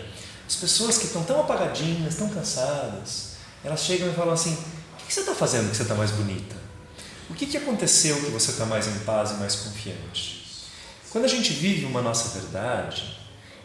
As 0.54 0.60
pessoas 0.60 1.00
que 1.00 1.06
estão 1.08 1.24
tão 1.24 1.40
apagadinhas, 1.40 2.14
tão 2.14 2.30
cansadas, 2.30 3.30
elas 3.64 3.80
chegam 3.80 4.08
e 4.08 4.14
falam 4.14 4.36
assim: 4.36 4.54
o 4.54 5.06
que 5.08 5.12
você 5.12 5.22
está 5.22 5.34
fazendo 5.34 5.72
que 5.72 5.76
você 5.76 5.82
está 5.82 5.96
mais 5.96 6.12
bonita? 6.12 6.56
O 7.28 7.34
que, 7.34 7.48
que 7.48 7.58
aconteceu 7.58 8.16
que 8.22 8.30
você 8.30 8.52
está 8.52 8.64
mais 8.64 8.86
em 8.88 9.00
paz 9.00 9.32
e 9.32 9.34
mais 9.36 9.56
confiante? 9.56 10.46
Quando 11.10 11.26
a 11.26 11.28
gente 11.28 11.52
vive 11.54 11.86
uma 11.86 12.04
nossa 12.04 12.40
verdade, 12.40 13.18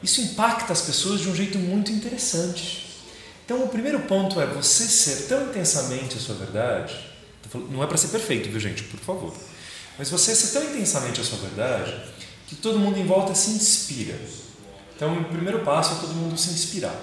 isso 0.03 0.23
impacta 0.23 0.73
as 0.73 0.81
pessoas 0.81 1.21
de 1.21 1.29
um 1.29 1.37
jeito 1.37 1.59
muito 1.59 1.93
interessante. 1.93 2.87
Então, 3.45 3.63
o 3.63 3.69
primeiro 3.69 4.01
ponto 4.01 4.41
é 4.41 4.47
você 4.47 4.85
ser 4.85 5.29
tão 5.29 5.51
intensamente 5.51 6.17
a 6.17 6.21
sua 6.21 6.37
verdade. 6.37 6.99
Não 7.71 7.85
é 7.85 7.87
para 7.87 7.99
ser 7.99 8.09
perfeito, 8.09 8.49
viu, 8.49 8.61
gente? 8.61 8.83
Por 8.85 9.01
favor. 9.01 9.35
Mas 9.99 10.09
você 10.09 10.35
ser 10.35 10.59
tão 10.59 10.65
intensamente 10.71 11.21
a 11.21 11.25
sua 11.25 11.39
verdade 11.39 11.95
que 12.47 12.57
todo 12.57 12.79
mundo 12.79 12.99
em 12.99 13.07
volta 13.07 13.35
se 13.35 13.51
inspira. 13.51 14.19
Então, 14.99 15.17
o 15.17 15.25
primeiro 15.27 15.61
passo 15.61 15.95
é 15.95 16.01
todo 16.01 16.13
mundo 16.13 16.37
se 16.37 16.51
inspirar. 16.51 16.97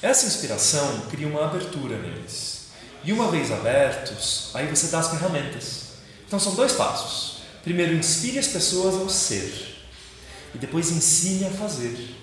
Essa 0.00 0.24
inspiração 0.24 1.02
cria 1.10 1.28
uma 1.28 1.44
abertura 1.44 1.98
neles. 1.98 2.68
E 3.04 3.12
uma 3.12 3.30
vez 3.30 3.52
abertos, 3.52 4.48
aí 4.54 4.66
você 4.66 4.86
dá 4.86 5.00
as 5.00 5.10
ferramentas. 5.10 5.88
Então, 6.26 6.40
são 6.40 6.54
dois 6.54 6.72
passos. 6.72 7.42
Primeiro, 7.62 7.92
inspire 7.92 8.38
as 8.38 8.46
pessoas 8.46 8.94
ao 8.94 9.10
ser. 9.10 9.76
E 10.54 10.58
depois, 10.58 10.90
ensine 10.90 11.44
a 11.44 11.50
fazer. 11.50 12.16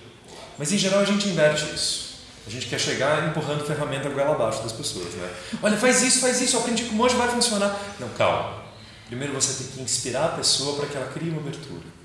Mas, 0.58 0.72
em 0.72 0.78
geral, 0.80 1.02
a 1.02 1.06
gente 1.06 1.30
inverte 1.30 1.66
isso. 1.72 2.16
A 2.48 2.50
gente 2.50 2.66
quer 2.66 2.80
chegar 2.80 3.30
empurrando 3.30 3.64
ferramenta 3.68 4.10
goela 4.10 4.34
abaixo 4.34 4.64
das 4.64 4.72
pessoas, 4.72 5.14
né? 5.14 5.32
Olha, 5.62 5.78
faz 5.78 6.02
isso, 6.02 6.20
faz 6.20 6.42
isso, 6.42 6.58
aprendi 6.58 6.86
que 6.86 7.00
hoje 7.00 7.16
vai 7.16 7.28
funcionar. 7.28 7.80
Não, 8.00 8.10
calma. 8.10 8.64
Primeiro 9.06 9.36
você 9.36 9.64
tem 9.64 9.68
que 9.72 9.82
inspirar 9.84 10.26
a 10.26 10.30
pessoa 10.30 10.78
para 10.78 10.88
que 10.88 10.98
ela 10.98 11.12
crie 11.12 11.30
uma 11.30 11.42
abertura. 11.42 11.99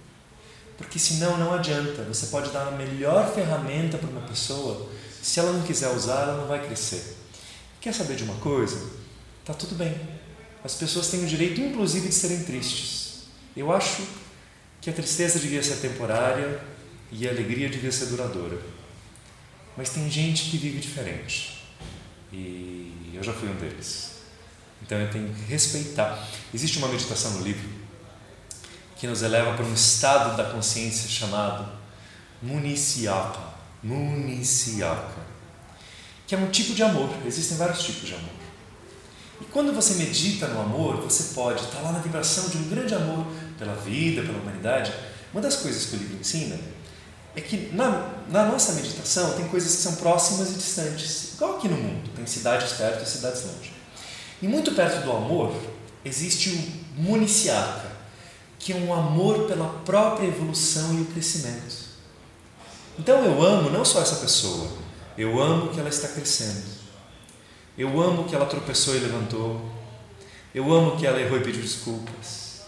Porque 0.76 0.99
senão 0.99 1.38
não 1.38 1.54
adianta. 1.54 2.02
Você 2.04 2.26
pode 2.26 2.50
dar 2.50 2.69
a 2.69 2.71
melhor 2.73 3.33
ferramenta 3.33 3.99
para 3.99 4.09
uma 4.09 4.23
pessoa, 4.23 4.90
se 5.23 5.40
ela 5.40 5.52
não 5.52 5.62
quiser 5.62 5.88
usar, 5.88 6.23
ela 6.23 6.37
não 6.37 6.47
vai 6.47 6.64
crescer. 6.64 7.16
Quer 7.81 7.95
saber 7.95 8.16
de 8.16 8.25
uma 8.25 8.35
coisa? 8.37 8.90
Tá 9.45 9.54
tudo 9.54 9.75
bem. 9.75 9.95
As 10.62 10.75
pessoas 10.75 11.09
têm 11.09 11.25
o 11.25 11.26
direito, 11.26 11.61
inclusive, 11.61 12.09
de 12.09 12.14
serem 12.14 12.43
tristes. 12.43 13.25
Eu 13.57 13.73
acho 13.73 14.02
que 14.81 14.90
a 14.90 14.93
tristeza 14.93 15.38
devia 15.38 15.62
ser 15.62 15.76
temporária 15.76 16.61
e 17.11 17.26
a 17.28 17.31
alegria 17.31 17.69
devia 17.69 17.93
ser 17.93 18.07
duradoura. 18.07 18.59
Mas 19.76 19.90
tem 19.90 20.11
gente 20.11 20.50
que 20.50 20.57
vive 20.57 20.78
diferente. 20.78 21.62
E 22.33 23.12
eu 23.14 23.23
já 23.23 23.33
fui 23.33 23.49
um 23.49 23.54
deles. 23.54 24.12
Então 24.83 24.98
eu 24.98 25.11
tenho 25.11 25.33
que 25.33 25.42
respeitar. 25.42 26.29
Existe 26.53 26.79
uma 26.79 26.88
meditação 26.88 27.33
no 27.33 27.42
livro 27.42 27.68
que 28.96 29.07
nos 29.07 29.22
eleva 29.22 29.54
para 29.54 29.64
um 29.64 29.74
estado 29.74 30.37
da 30.37 30.44
consciência 30.44 31.09
chamado 31.09 31.66
municiaka, 32.40 33.40
municiaka, 33.83 35.22
que 36.26 36.35
é 36.35 36.38
um 36.38 36.50
tipo 36.50 36.74
de 36.74 36.83
amor. 36.83 37.11
Existem 37.26 37.57
vários 37.57 37.83
tipos 37.83 38.09
de 38.09 38.14
amor. 38.14 38.30
E 39.40 39.44
quando 39.46 39.74
você 39.74 39.94
medita 39.94 40.46
no 40.48 40.61
amor, 40.61 40.96
você 40.96 41.35
pode 41.35 41.62
estar 41.62 41.80
lá 41.80 41.92
na 41.92 41.98
vibração 41.98 42.48
de 42.48 42.59
um 42.59 42.68
grande 42.68 42.94
amor 42.94 43.26
pela 43.59 43.74
vida, 43.74 44.22
pela 44.22 44.38
humanidade. 44.38 44.92
Uma 45.33 45.42
das 45.42 45.57
coisas 45.57 45.87
que 45.87 45.96
o 45.96 45.98
livro 45.98 46.18
ensina 46.18 46.57
é 47.37 47.40
que 47.40 47.70
na, 47.74 48.12
na 48.28 48.46
nossa 48.46 48.74
meditação 48.74 49.33
tem 49.35 49.48
coisas 49.48 49.74
que 49.74 49.83
são 49.83 49.96
próximas 49.96 50.52
e 50.52 50.54
distantes, 50.54 51.35
igual 51.35 51.57
aqui 51.57 51.68
no 51.68 51.76
mundo, 51.76 52.11
tem 52.14 52.24
cidades 52.26 52.72
perto 52.74 53.02
e 53.02 53.09
cidades 53.09 53.44
longe. 53.44 53.72
E 54.40 54.46
muito 54.46 54.72
perto 54.72 55.04
do 55.04 55.11
amor 55.11 55.54
existe 56.04 56.50
o 56.50 57.02
municiaka, 57.02 57.93
que 58.64 58.72
é 58.72 58.77
um 58.77 58.94
amor 58.94 59.46
pela 59.46 59.68
própria 59.85 60.27
evolução 60.27 60.94
e 60.94 61.03
o 61.03 61.05
crescimento. 61.05 61.85
Então 62.98 63.22
eu 63.22 63.42
amo 63.42 63.68
não 63.68 63.85
só 63.85 64.00
essa 64.00 64.16
pessoa, 64.16 64.70
eu 65.18 65.38
amo 65.38 65.68
que 65.68 65.79
ela 65.79 65.90
está 65.90 66.09
crescendo. 66.09 66.64
Eu 67.77 68.00
amo 68.00 68.24
que 68.24 68.35
ela 68.35 68.46
tropeçou 68.46 68.96
e 68.96 69.00
levantou. 69.00 69.70
Eu 70.55 70.72
amo 70.72 70.96
que 70.96 71.07
ela 71.07 71.20
errou 71.20 71.37
e 71.37 71.42
pediu 71.42 71.61
desculpas. 71.61 72.62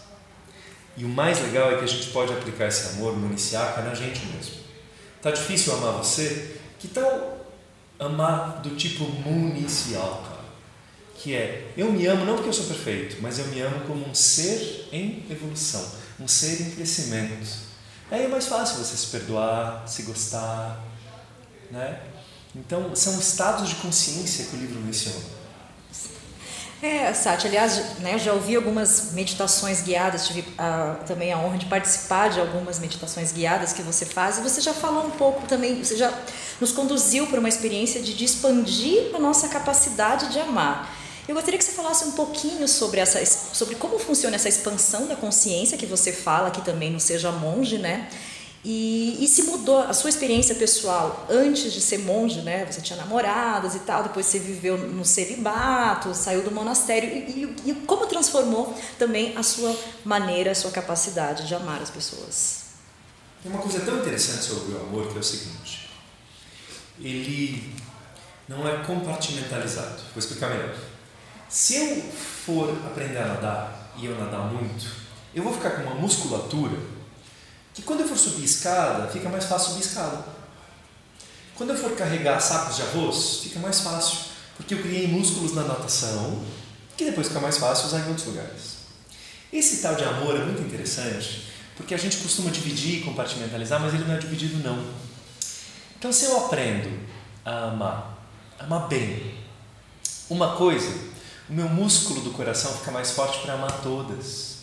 E 0.95 1.03
o 1.03 1.09
mais 1.09 1.41
legal 1.41 1.71
é 1.71 1.77
que 1.77 1.85
a 1.85 1.87
gente 1.87 2.09
pode 2.09 2.31
aplicar 2.31 2.67
esse 2.67 2.89
amor 2.89 3.17
municiaca 3.17 3.81
na 3.81 3.95
gente 3.95 4.23
mesmo. 4.27 4.53
Tá 5.19 5.31
difícil 5.31 5.73
amar 5.73 5.93
você? 5.93 6.59
Que 6.77 6.89
tal 6.89 7.47
amar 7.97 8.61
do 8.61 8.75
tipo 8.75 9.03
municiaca? 9.03 10.36
Que 11.17 11.35
é 11.35 11.71
eu 11.75 11.91
me 11.91 12.05
amo 12.05 12.25
não 12.25 12.35
porque 12.35 12.49
eu 12.49 12.53
sou 12.53 12.65
perfeito, 12.65 13.17
mas 13.21 13.39
eu 13.39 13.47
me 13.47 13.59
amo 13.61 13.81
como 13.87 14.07
um 14.07 14.13
ser 14.13 14.87
em 14.91 15.25
evolução, 15.29 15.83
um 16.19 16.27
ser 16.27 16.61
em 16.61 16.71
crescimento. 16.71 17.47
Aí 18.09 18.25
é 18.25 18.27
mais 18.27 18.47
fácil 18.47 18.77
você 18.77 18.95
se 18.95 19.07
perdoar, 19.07 19.87
se 19.87 20.03
gostar, 20.03 20.81
né? 21.69 21.99
Então 22.55 22.95
são 22.95 23.19
estados 23.19 23.69
de 23.69 23.75
consciência 23.75 24.45
que 24.45 24.55
o 24.55 24.59
livro 24.59 24.79
menciona. 24.79 25.37
É, 26.81 27.11
Sati, 27.11 27.47
aliás, 27.47 27.97
né, 27.99 28.19
já 28.19 28.33
ouvi 28.33 28.55
algumas 28.55 29.11
meditações 29.13 29.81
guiadas, 29.81 30.27
tive 30.27 30.41
uh, 30.41 31.03
também 31.07 31.33
a 31.33 31.39
honra 31.39 31.57
de 31.57 31.65
participar 31.65 32.29
de 32.29 32.39
algumas 32.39 32.77
meditações 32.77 33.31
guiadas 33.31 33.73
que 33.73 33.81
você 33.81 34.05
faz, 34.05 34.37
e 34.37 34.41
você 34.41 34.61
já 34.61 34.75
falou 34.75 35.07
um 35.07 35.09
pouco 35.09 35.47
também, 35.47 35.83
você 35.83 35.97
já 35.97 36.13
nos 36.61 36.71
conduziu 36.71 37.25
para 37.25 37.39
uma 37.39 37.49
experiência 37.49 37.99
de, 37.99 38.13
de 38.13 38.23
expandir 38.23 39.09
a 39.15 39.17
nossa 39.17 39.47
capacidade 39.47 40.31
de 40.31 40.39
amar. 40.39 40.95
Eu 41.27 41.35
gostaria 41.35 41.57
que 41.57 41.65
você 41.65 41.73
falasse 41.73 42.05
um 42.05 42.13
pouquinho 42.13 42.67
sobre, 42.67 43.01
essa, 43.01 43.23
sobre 43.25 43.75
como 43.75 43.99
funciona 43.99 44.37
essa 44.37 44.47
expansão 44.47 45.07
da 45.07 45.15
consciência 45.15 45.77
que 45.77 45.85
você 45.85 46.13
fala, 46.13 46.49
que 46.51 46.61
também 46.61 46.89
não 46.89 46.99
seja 46.99 47.31
monge, 47.31 47.77
né? 47.77 48.09
E, 48.63 49.23
e, 49.23 49.27
se 49.27 49.43
mudou 49.43 49.79
a 49.79 49.93
sua 49.93 50.09
experiência 50.09 50.55
pessoal 50.55 51.25
antes 51.29 51.71
de 51.71 51.79
ser 51.79 51.99
monge, 51.99 52.41
né? 52.41 52.65
Você 52.65 52.81
tinha 52.81 52.97
namoradas 52.97 53.75
e 53.75 53.79
tal, 53.79 54.03
depois 54.03 54.25
você 54.25 54.39
viveu 54.39 54.77
no 54.77 55.05
celibato, 55.05 56.13
saiu 56.13 56.43
do 56.43 56.51
monastério 56.51 57.09
e, 57.09 57.55
e, 57.65 57.71
e, 57.71 57.73
como 57.85 58.07
transformou 58.07 58.75
também 58.97 59.37
a 59.37 59.43
sua 59.43 59.75
maneira, 60.03 60.51
a 60.51 60.55
sua 60.55 60.71
capacidade 60.71 61.47
de 61.47 61.53
amar 61.55 61.81
as 61.81 61.89
pessoas. 61.89 62.65
Tem 63.43 63.51
uma 63.51 63.61
coisa 63.61 63.79
tão 63.81 63.99
interessante 63.99 64.43
sobre 64.43 64.73
o 64.73 64.81
amor 64.81 65.07
que 65.09 65.17
é 65.17 65.19
o 65.19 65.23
seguinte: 65.23 65.89
ele 66.99 67.73
não 68.47 68.67
é 68.67 68.83
compartimentalizado. 68.83 70.01
Vou 70.13 70.19
explicar 70.19 70.49
melhor. 70.49 70.75
Se 71.49 71.75
eu 71.75 72.01
for 72.11 72.69
aprender 72.85 73.19
a 73.19 73.27
nadar 73.27 73.93
e 73.97 74.05
eu 74.05 74.17
nadar 74.19 74.51
muito, 74.51 74.85
eu 75.33 75.43
vou 75.43 75.53
ficar 75.53 75.71
com 75.71 75.83
uma 75.83 75.95
musculatura 75.95 76.77
que 77.73 77.81
quando 77.81 78.01
eu 78.01 78.07
for 78.07 78.17
subir 78.17 78.43
escada, 78.43 79.07
fica 79.07 79.29
mais 79.29 79.45
fácil 79.45 79.69
subir 79.69 79.85
escada. 79.85 80.25
Quando 81.55 81.71
eu 81.71 81.77
for 81.77 81.95
carregar 81.95 82.39
sacos 82.39 82.75
de 82.75 82.81
arroz, 82.81 83.39
fica 83.43 83.59
mais 83.59 83.79
fácil, 83.79 84.17
porque 84.57 84.73
eu 84.73 84.81
criei 84.81 85.07
músculos 85.07 85.53
na 85.53 85.63
natação, 85.63 86.43
que 86.97 87.05
depois 87.05 87.27
fica 87.27 87.39
mais 87.39 87.57
fácil 87.57 87.87
usar 87.87 87.99
em 87.99 88.09
outros 88.09 88.27
lugares. 88.27 88.77
Esse 89.51 89.81
tal 89.81 89.95
de 89.95 90.03
amor 90.03 90.35
é 90.35 90.43
muito 90.43 90.61
interessante, 90.61 91.47
porque 91.77 91.93
a 91.93 91.97
gente 91.97 92.17
costuma 92.17 92.51
dividir 92.51 92.99
e 92.99 93.03
compartimentalizar, 93.03 93.79
mas 93.79 93.93
ele 93.93 94.03
não 94.03 94.15
é 94.15 94.17
dividido 94.17 94.57
não. 94.57 94.85
Então 95.97 96.11
se 96.11 96.25
eu 96.25 96.45
aprendo 96.45 96.99
a 97.45 97.69
amar, 97.69 98.17
amar 98.59 98.87
bem, 98.87 99.35
uma 100.29 100.57
coisa 100.57 101.06
o 101.49 101.53
meu 101.53 101.69
músculo 101.69 102.21
do 102.21 102.31
coração 102.31 102.73
fica 102.73 102.91
mais 102.91 103.11
forte 103.11 103.39
para 103.39 103.53
amar 103.53 103.81
todas. 103.81 104.57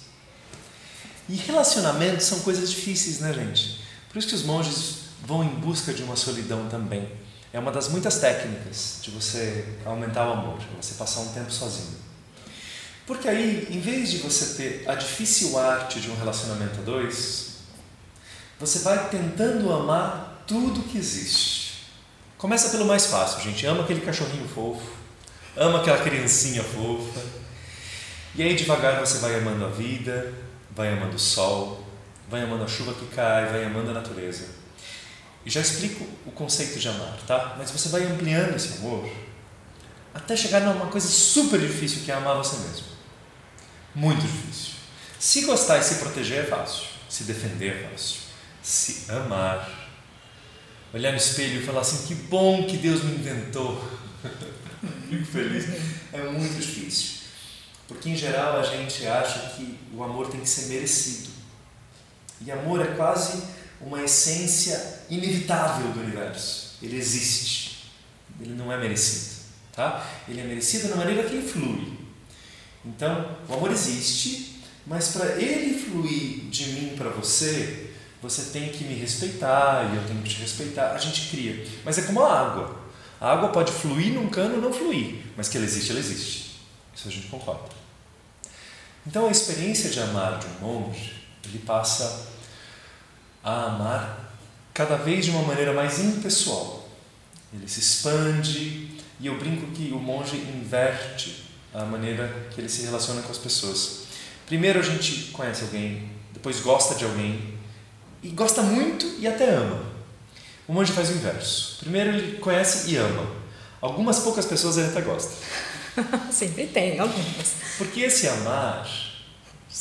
E 1.28 1.36
relacionamentos 1.36 2.26
são 2.26 2.40
coisas 2.40 2.70
difíceis, 2.70 3.20
né, 3.20 3.32
gente? 3.32 3.80
Por 4.10 4.18
isso 4.18 4.28
que 4.28 4.34
os 4.34 4.42
monges 4.42 4.96
vão 5.26 5.42
em 5.42 5.48
busca 5.48 5.92
de 5.94 6.02
uma 6.02 6.16
solidão 6.16 6.68
também. 6.68 7.10
É 7.52 7.58
uma 7.58 7.72
das 7.72 7.88
muitas 7.88 8.18
técnicas 8.18 8.98
de 9.00 9.10
você 9.10 9.64
aumentar 9.84 10.28
o 10.28 10.32
amor, 10.32 10.58
você 10.80 10.94
passar 10.94 11.20
um 11.20 11.28
tempo 11.28 11.50
sozinho. 11.50 11.96
Porque 13.06 13.28
aí, 13.28 13.68
em 13.70 13.80
vez 13.80 14.10
de 14.10 14.18
você 14.18 14.54
ter 14.54 14.90
a 14.90 14.94
difícil 14.94 15.58
arte 15.58 16.00
de 16.00 16.10
um 16.10 16.16
relacionamento 16.16 16.80
a 16.80 16.82
dois, 16.82 17.54
você 18.58 18.80
vai 18.80 19.08
tentando 19.08 19.72
amar 19.72 20.44
tudo 20.46 20.82
que 20.82 20.98
existe. 20.98 21.86
Começa 22.36 22.70
pelo 22.70 22.84
mais 22.84 23.06
fácil, 23.06 23.42
gente. 23.42 23.64
Ama 23.66 23.84
aquele 23.84 24.00
cachorrinho 24.00 24.48
fofo, 24.48 25.03
ama 25.56 25.80
aquela 25.80 25.98
criancinha 25.98 26.62
fofa. 26.62 27.20
E 28.34 28.42
aí 28.42 28.54
devagar 28.54 28.98
você 29.00 29.18
vai 29.18 29.36
amando 29.36 29.64
a 29.64 29.68
vida, 29.68 30.32
vai 30.74 30.92
amando 30.92 31.16
o 31.16 31.18
sol, 31.18 31.86
vai 32.28 32.42
amando 32.42 32.64
a 32.64 32.68
chuva 32.68 32.94
que 32.94 33.06
cai, 33.14 33.46
vai 33.46 33.64
amando 33.64 33.90
a 33.90 33.94
natureza. 33.94 34.46
E 35.46 35.50
já 35.50 35.60
explico 35.60 36.04
o 36.26 36.32
conceito 36.32 36.78
de 36.78 36.88
amar, 36.88 37.18
tá? 37.26 37.54
Mas 37.58 37.70
você 37.70 37.88
vai 37.90 38.02
ampliando 38.04 38.56
esse 38.56 38.78
amor 38.78 39.08
até 40.14 40.36
chegar 40.36 40.60
numa 40.60 40.86
coisa 40.86 41.08
super 41.08 41.58
difícil 41.58 42.02
que 42.04 42.12
é 42.12 42.14
amar 42.14 42.36
você 42.36 42.56
mesmo. 42.56 42.86
Muito 43.94 44.22
difícil. 44.22 44.74
Se 45.18 45.42
gostar 45.42 45.78
e 45.78 45.82
se 45.82 45.96
proteger 45.96 46.44
é 46.44 46.46
fácil. 46.46 46.86
Se 47.08 47.24
defender 47.24 47.76
é 47.76 47.88
fácil. 47.88 48.20
Se 48.62 49.10
amar. 49.10 49.68
Olhar 50.92 51.10
no 51.10 51.16
espelho 51.16 51.60
e 51.60 51.66
falar 51.66 51.80
assim: 51.80 52.06
que 52.06 52.14
bom 52.14 52.64
que 52.64 52.76
Deus 52.76 53.02
me 53.02 53.16
inventou. 53.16 53.82
Fico 55.08 55.24
feliz. 55.24 55.66
É 56.12 56.22
muito 56.30 56.54
difícil. 56.60 57.24
Porque 57.86 58.10
em 58.10 58.16
geral 58.16 58.58
a 58.58 58.62
gente 58.62 59.06
acha 59.06 59.50
que 59.50 59.78
o 59.92 60.02
amor 60.02 60.28
tem 60.28 60.40
que 60.40 60.48
ser 60.48 60.66
merecido. 60.66 61.30
E 62.40 62.50
amor 62.50 62.80
é 62.80 62.94
quase 62.94 63.42
uma 63.80 64.02
essência 64.02 65.02
inevitável 65.10 65.92
do 65.92 66.00
universo. 66.00 66.76
Ele 66.82 66.96
existe. 66.96 67.90
Ele 68.40 68.54
não 68.54 68.72
é 68.72 68.78
merecido. 68.78 69.34
Tá? 69.72 70.06
Ele 70.28 70.40
é 70.40 70.44
merecido 70.44 70.88
na 70.88 70.96
maneira 70.96 71.24
que 71.24 71.34
ele 71.34 71.48
flui. 71.48 71.98
Então, 72.84 73.36
o 73.48 73.54
amor 73.54 73.70
existe, 73.70 74.60
mas 74.86 75.08
para 75.08 75.40
ele 75.40 75.78
fluir 75.78 76.50
de 76.50 76.66
mim 76.72 76.94
para 76.96 77.08
você, 77.10 77.90
você 78.22 78.52
tem 78.52 78.70
que 78.70 78.84
me 78.84 78.94
respeitar 78.94 79.90
e 79.92 79.96
eu 79.96 80.04
tenho 80.06 80.22
que 80.22 80.30
te 80.30 80.40
respeitar. 80.40 80.92
A 80.92 80.98
gente 80.98 81.30
cria. 81.30 81.66
Mas 81.84 81.98
é 81.98 82.02
como 82.02 82.22
a 82.22 82.40
água. 82.40 82.83
A 83.24 83.32
água 83.32 83.48
pode 83.48 83.72
fluir 83.72 84.12
num 84.12 84.28
cano 84.28 84.56
ou 84.56 84.60
não 84.60 84.70
fluir, 84.70 85.22
mas 85.34 85.48
que 85.48 85.56
ela 85.56 85.64
existe, 85.64 85.90
ela 85.90 85.98
existe. 85.98 86.60
Isso 86.94 87.08
a 87.08 87.10
gente 87.10 87.28
concorda. 87.28 87.70
Então, 89.06 89.26
a 89.26 89.30
experiência 89.30 89.88
de 89.88 89.98
amar 89.98 90.38
de 90.38 90.46
um 90.46 90.60
monge, 90.60 91.10
ele 91.46 91.58
passa 91.60 92.28
a 93.42 93.64
amar 93.64 94.30
cada 94.74 94.96
vez 94.96 95.24
de 95.24 95.30
uma 95.30 95.40
maneira 95.40 95.72
mais 95.72 96.00
impessoal. 96.00 96.86
Ele 97.50 97.66
se 97.66 97.80
expande, 97.80 98.90
e 99.18 99.26
eu 99.26 99.38
brinco 99.38 99.72
que 99.72 99.90
o 99.90 99.98
monge 99.98 100.36
inverte 100.36 101.46
a 101.72 101.82
maneira 101.82 102.30
que 102.50 102.60
ele 102.60 102.68
se 102.68 102.82
relaciona 102.82 103.22
com 103.22 103.32
as 103.32 103.38
pessoas. 103.38 104.00
Primeiro 104.44 104.80
a 104.80 104.82
gente 104.82 105.30
conhece 105.30 105.62
alguém, 105.62 106.10
depois 106.30 106.60
gosta 106.60 106.94
de 106.94 107.06
alguém, 107.06 107.54
e 108.22 108.28
gosta 108.28 108.60
muito 108.60 109.06
e 109.18 109.26
até 109.26 109.48
ama. 109.48 109.82
O 110.66 110.72
monge 110.72 110.92
faz 110.92 111.10
o 111.10 111.12
inverso. 111.12 111.78
Primeiro 111.80 112.10
ele 112.10 112.38
conhece 112.38 112.90
e 112.90 112.96
ama. 112.96 113.26
Algumas 113.80 114.20
poucas 114.20 114.46
pessoas 114.46 114.78
ele 114.78 114.88
até 114.88 115.02
gosta. 115.02 115.32
Sempre 116.32 116.66
tem, 116.66 116.98
algumas. 116.98 117.54
Porque 117.76 118.00
esse 118.00 118.26
amar, 118.26 118.88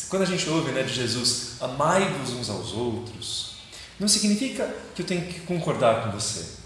quando 0.09 0.23
a 0.23 0.25
gente 0.25 0.49
ouve 0.49 0.71
né, 0.71 0.83
de 0.83 0.93
Jesus, 0.93 1.53
amai-vos 1.61 2.31
uns 2.31 2.49
aos 2.49 2.73
outros, 2.73 3.55
não 3.99 4.07
significa 4.07 4.69
que 4.93 5.01
eu 5.01 5.05
tenho 5.05 5.25
que 5.25 5.39
concordar 5.41 6.03
com 6.03 6.11
você. 6.11 6.61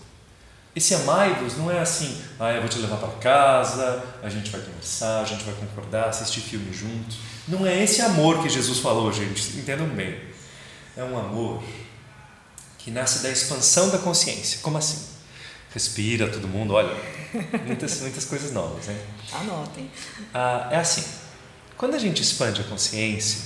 Esse 0.76 0.94
amai-vos 0.94 1.58
não 1.58 1.72
é 1.72 1.80
assim, 1.80 2.22
ah, 2.40 2.52
eu 2.52 2.62
vou 2.62 2.70
te 2.70 2.78
levar 2.78 2.98
para 2.98 3.10
casa, 3.14 4.04
a 4.22 4.30
gente 4.30 4.50
vai 4.52 4.62
conversar, 4.62 5.22
a 5.22 5.26
gente 5.26 5.44
vai 5.44 5.56
concordar, 5.56 6.10
assistir 6.10 6.42
filme 6.42 6.72
junto. 6.72 7.16
Não 7.48 7.66
é 7.66 7.84
esse 7.84 8.02
amor 8.02 8.44
que 8.44 8.50
Jesus 8.50 8.80
falou, 8.80 9.12
gente, 9.12 9.58
entendam 9.58 9.88
bem. 9.88 10.20
É 10.96 11.04
um 11.04 11.18
amor 11.18 11.64
que 12.88 12.92
nasce 12.92 13.22
da 13.22 13.30
expansão 13.30 13.90
da 13.90 13.98
consciência. 13.98 14.60
Como 14.62 14.78
assim? 14.78 14.98
Respira, 15.74 16.30
todo 16.30 16.48
mundo, 16.48 16.74
olha, 16.74 16.96
muitas, 17.66 18.00
muitas 18.00 18.24
coisas 18.24 18.54
novas, 18.54 18.88
hein? 18.88 18.96
Anotem. 19.34 19.92
Ah, 20.34 20.70
é 20.72 20.78
assim, 20.78 21.04
quando 21.76 21.96
a 21.96 22.00
gente 22.00 22.22
expande 22.22 22.62
a 22.62 22.64
consciência, 22.64 23.42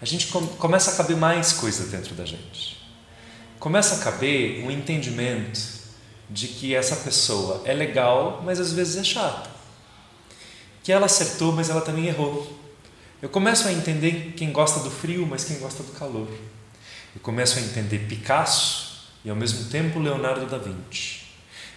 a 0.00 0.04
gente 0.04 0.28
começa 0.56 0.92
a 0.92 0.94
caber 0.94 1.16
mais 1.16 1.52
coisas 1.52 1.88
dentro 1.88 2.14
da 2.14 2.24
gente. 2.24 2.80
Começa 3.58 3.96
a 3.96 3.98
caber 3.98 4.64
um 4.64 4.70
entendimento 4.70 5.60
de 6.30 6.46
que 6.46 6.72
essa 6.72 6.94
pessoa 6.94 7.62
é 7.64 7.74
legal, 7.74 8.40
mas 8.44 8.60
às 8.60 8.72
vezes 8.72 8.96
é 8.98 9.02
chata. 9.02 9.50
Que 10.84 10.92
ela 10.92 11.06
acertou, 11.06 11.50
mas 11.50 11.68
ela 11.70 11.80
também 11.80 12.06
errou. 12.06 12.56
Eu 13.20 13.30
começo 13.30 13.66
a 13.66 13.72
entender 13.72 14.34
quem 14.36 14.52
gosta 14.52 14.78
do 14.78 14.92
frio, 14.92 15.26
mas 15.26 15.42
quem 15.42 15.58
gosta 15.58 15.82
do 15.82 15.90
calor. 15.90 16.28
Eu 17.14 17.20
começo 17.20 17.58
a 17.58 17.62
entender 17.62 18.06
Picasso 18.06 19.08
e 19.24 19.30
ao 19.30 19.36
mesmo 19.36 19.68
tempo 19.68 19.98
Leonardo 19.98 20.46
da 20.46 20.58
Vinci. 20.58 21.22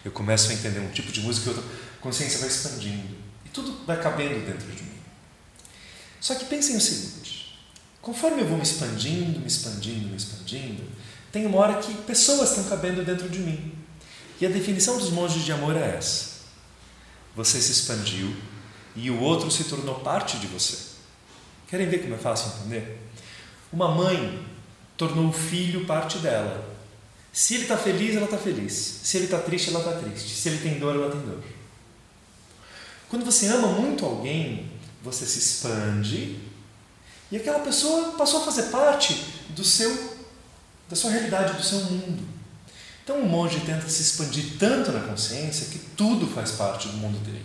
Eu 0.06 0.12
começo 0.12 0.52
a 0.52 0.54
entender 0.54 0.80
um 0.80 0.92
tipo 0.92 1.12
de 1.12 1.22
música 1.22 1.50
e 1.50 1.54
outra. 1.54 1.64
A 1.98 2.02
consciência 2.02 2.40
vai 2.40 2.50
expandindo 2.50 3.16
e 3.46 3.50
tudo 3.50 3.86
vai 3.86 4.00
cabendo 4.02 4.46
dentro 4.46 4.68
de 4.68 4.84
mim. 4.84 5.00
Só 6.20 6.36
que 6.36 6.46
pensem 6.46 6.78
o 6.78 6.82
seguinte: 6.82 7.58
conforme 8.02 8.42
eu 8.42 8.48
vou 8.48 8.58
me 8.58 8.64
expandindo, 8.64 9.40
me 9.40 9.48
expandindo, 9.48 10.10
me 10.10 10.16
expandindo, 10.16 10.84
tem 11.32 11.46
uma 11.46 11.58
hora 11.58 11.82
que 11.82 11.94
pessoas 12.04 12.50
estão 12.50 12.66
cabendo 12.66 13.04
dentro 13.04 13.28
de 13.28 13.40
mim. 13.40 13.74
E 14.40 14.46
a 14.46 14.50
definição 14.50 14.98
dos 14.98 15.10
monges 15.10 15.44
de 15.44 15.52
amor 15.52 15.76
é 15.76 15.96
essa: 15.98 16.42
você 17.36 17.60
se 17.60 17.72
expandiu 17.72 18.36
e 18.96 19.10
o 19.10 19.20
outro 19.20 19.50
se 19.50 19.64
tornou 19.64 19.96
parte 20.02 20.38
de 20.38 20.46
você. 20.46 20.78
Querem 21.68 21.90
ver 21.90 22.04
como 22.04 22.14
é 22.14 22.18
fácil 22.20 22.52
entender? 22.60 23.00
Uma 23.72 23.88
mãe 23.88 24.53
tornou 24.98 25.30
o 25.30 25.34
filho 25.34 25.86
parte 25.86 26.20
dela. 26.20 26.72
Se 27.32 27.56
ele 27.56 27.64
está 27.64 27.78
feliz, 27.78 28.16
ela 28.16 28.26
está 28.26 28.38
feliz. 28.38 28.74
Se 29.04 29.18
ele 29.18 29.26
está 29.26 29.40
triste, 29.40 29.70
ela 29.70 29.80
está 29.80 29.94
triste. 29.94 30.36
Se 30.36 30.50
ele 30.50 30.60
tem 30.60 30.80
dor, 30.80 30.96
ela 30.96 31.12
tem 31.12 31.22
dor. 31.22 31.44
Quando 33.10 33.26
você 33.26 33.48
ama 33.48 33.68
muito 33.68 34.06
alguém, 34.06 34.72
você 35.04 35.26
se 35.26 35.40
expande 35.40 36.40
e 37.34 37.38
aquela 37.38 37.60
pessoa 37.60 38.12
passou 38.12 38.42
a 38.42 38.46
fazer 38.46 38.64
parte 38.64 39.26
do 39.50 39.64
seu 39.64 40.14
da 40.88 40.96
sua 40.96 41.10
realidade, 41.10 41.58
do 41.58 41.64
seu 41.64 41.80
mundo. 41.80 42.24
Então 43.04 43.20
o 43.20 43.26
monge 43.28 43.60
tenta 43.62 43.90
se 43.90 44.04
expandir 44.04 44.58
tanto 44.60 44.92
na 44.92 45.00
consciência 45.00 45.68
que 45.68 45.80
tudo 45.98 46.28
faz 46.28 46.52
parte 46.52 46.88
do 46.90 46.98
mundo 46.98 47.18
dele. 47.26 47.44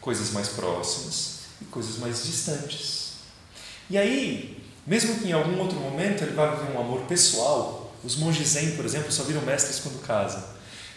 Coisas 0.00 0.30
mais 0.30 0.50
próximas 0.50 1.40
e 1.60 1.64
coisas 1.64 1.98
mais 1.98 2.22
distantes. 2.24 3.14
E 3.90 3.98
aí, 3.98 4.63
mesmo 4.86 5.18
que 5.18 5.28
em 5.28 5.32
algum 5.32 5.58
outro 5.58 5.78
momento 5.78 6.22
ele 6.22 6.32
vá 6.32 6.54
viver 6.54 6.76
um 6.76 6.80
amor 6.80 7.02
pessoal, 7.02 7.92
os 8.04 8.16
monges 8.16 8.48
zen, 8.48 8.72
por 8.72 8.84
exemplo, 8.84 9.10
só 9.10 9.22
viram 9.22 9.40
mestres 9.42 9.80
quando 9.80 10.04
casam. 10.06 10.42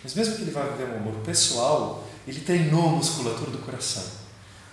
Mas 0.03 0.13
mesmo 0.13 0.35
que 0.35 0.41
ele 0.41 0.51
vá 0.51 0.63
viver 0.63 0.91
um 0.91 0.97
amor 0.97 1.15
pessoal, 1.23 2.07
ele 2.27 2.41
treinou 2.41 2.89
a 2.89 2.91
musculatura 2.91 3.51
do 3.51 3.59
coração, 3.59 4.03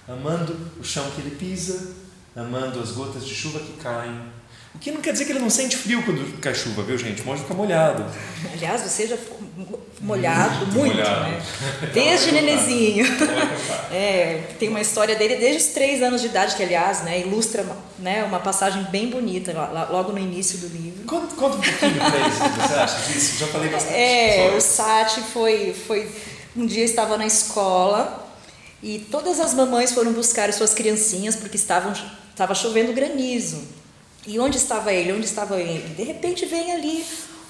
amando 0.09 0.57
o 0.79 0.85
chão 0.85 1.09
que 1.15 1.21
ele 1.21 1.37
pisa, 1.37 1.95
amando 2.35 2.81
as 2.81 2.91
gotas 2.91 3.25
de 3.25 3.35
chuva 3.35 3.61
que 3.61 3.75
caem, 3.75 4.33
o 4.75 4.79
que 4.79 4.91
não 4.91 5.01
quer 5.01 5.13
dizer 5.13 5.25
que 5.25 5.33
ele 5.33 5.39
não 5.39 5.51
sente 5.51 5.77
frio 5.77 6.03
quando 6.03 6.41
cai 6.41 6.55
chuva, 6.55 6.83
viu, 6.83 6.99
gente? 6.99 7.23
O 7.23 7.27
monge 7.27 7.43
fica 7.43 7.55
molhado. 7.55 8.05
Aliás, 8.53 8.83
você 8.83 9.07
já 9.07 9.17
molhado 10.01 10.67
muito, 10.67 10.79
muito 10.79 10.97
molhado. 10.97 11.31
né? 11.31 11.43
Desde 11.95 12.33
nenezinho. 12.33 13.07
É, 13.91 14.49
tem 14.59 14.69
uma 14.69 14.81
história 14.81 15.15
dele 15.15 15.37
desde 15.37 15.59
os 15.59 15.67
três 15.73 16.03
anos 16.03 16.21
de 16.21 16.27
idade, 16.27 16.57
que 16.57 16.63
aliás 16.65 17.03
né, 17.05 17.21
ilustra 17.21 17.65
né, 18.01 18.25
uma 18.25 18.41
passagem 18.41 18.83
bem 18.91 19.09
bonita 19.09 19.53
logo 19.89 20.11
no 20.11 20.19
início 20.19 20.59
do 20.59 20.67
livro. 20.67 21.05
Conta, 21.05 21.33
conta 21.37 21.57
um 21.57 21.61
pouquinho 21.61 21.95
pra 21.95 22.19
eles, 22.19 22.35
você 22.35 22.75
acha 22.75 23.13
disso? 23.13 23.39
Já 23.39 23.47
falei 23.47 23.69
bastante. 23.69 23.95
É, 23.95 24.53
o 24.57 24.61
Sati 24.61 25.21
foi, 25.21 25.73
foi. 25.87 26.11
Um 26.57 26.67
dia 26.67 26.85
estava 26.85 27.17
na 27.17 27.25
escola 27.25 28.29
e 28.83 28.99
todas 28.99 29.39
as 29.39 29.55
mamães 29.55 29.93
foram 29.93 30.13
buscar 30.13 30.53
suas 30.53 30.75
criancinhas 30.75 31.37
porque 31.37 31.57
estavam, 31.57 31.93
estava 32.31 32.53
chovendo 32.55 32.93
granizo. 32.93 33.63
E 34.27 34.39
onde 34.39 34.57
estava 34.57 34.93
ele? 34.93 35.13
Onde 35.13 35.27
estava 35.27 35.61
ele? 35.61 35.95
De 35.95 36.03
repente 36.03 36.47
vem 36.47 36.73
ali 36.73 37.05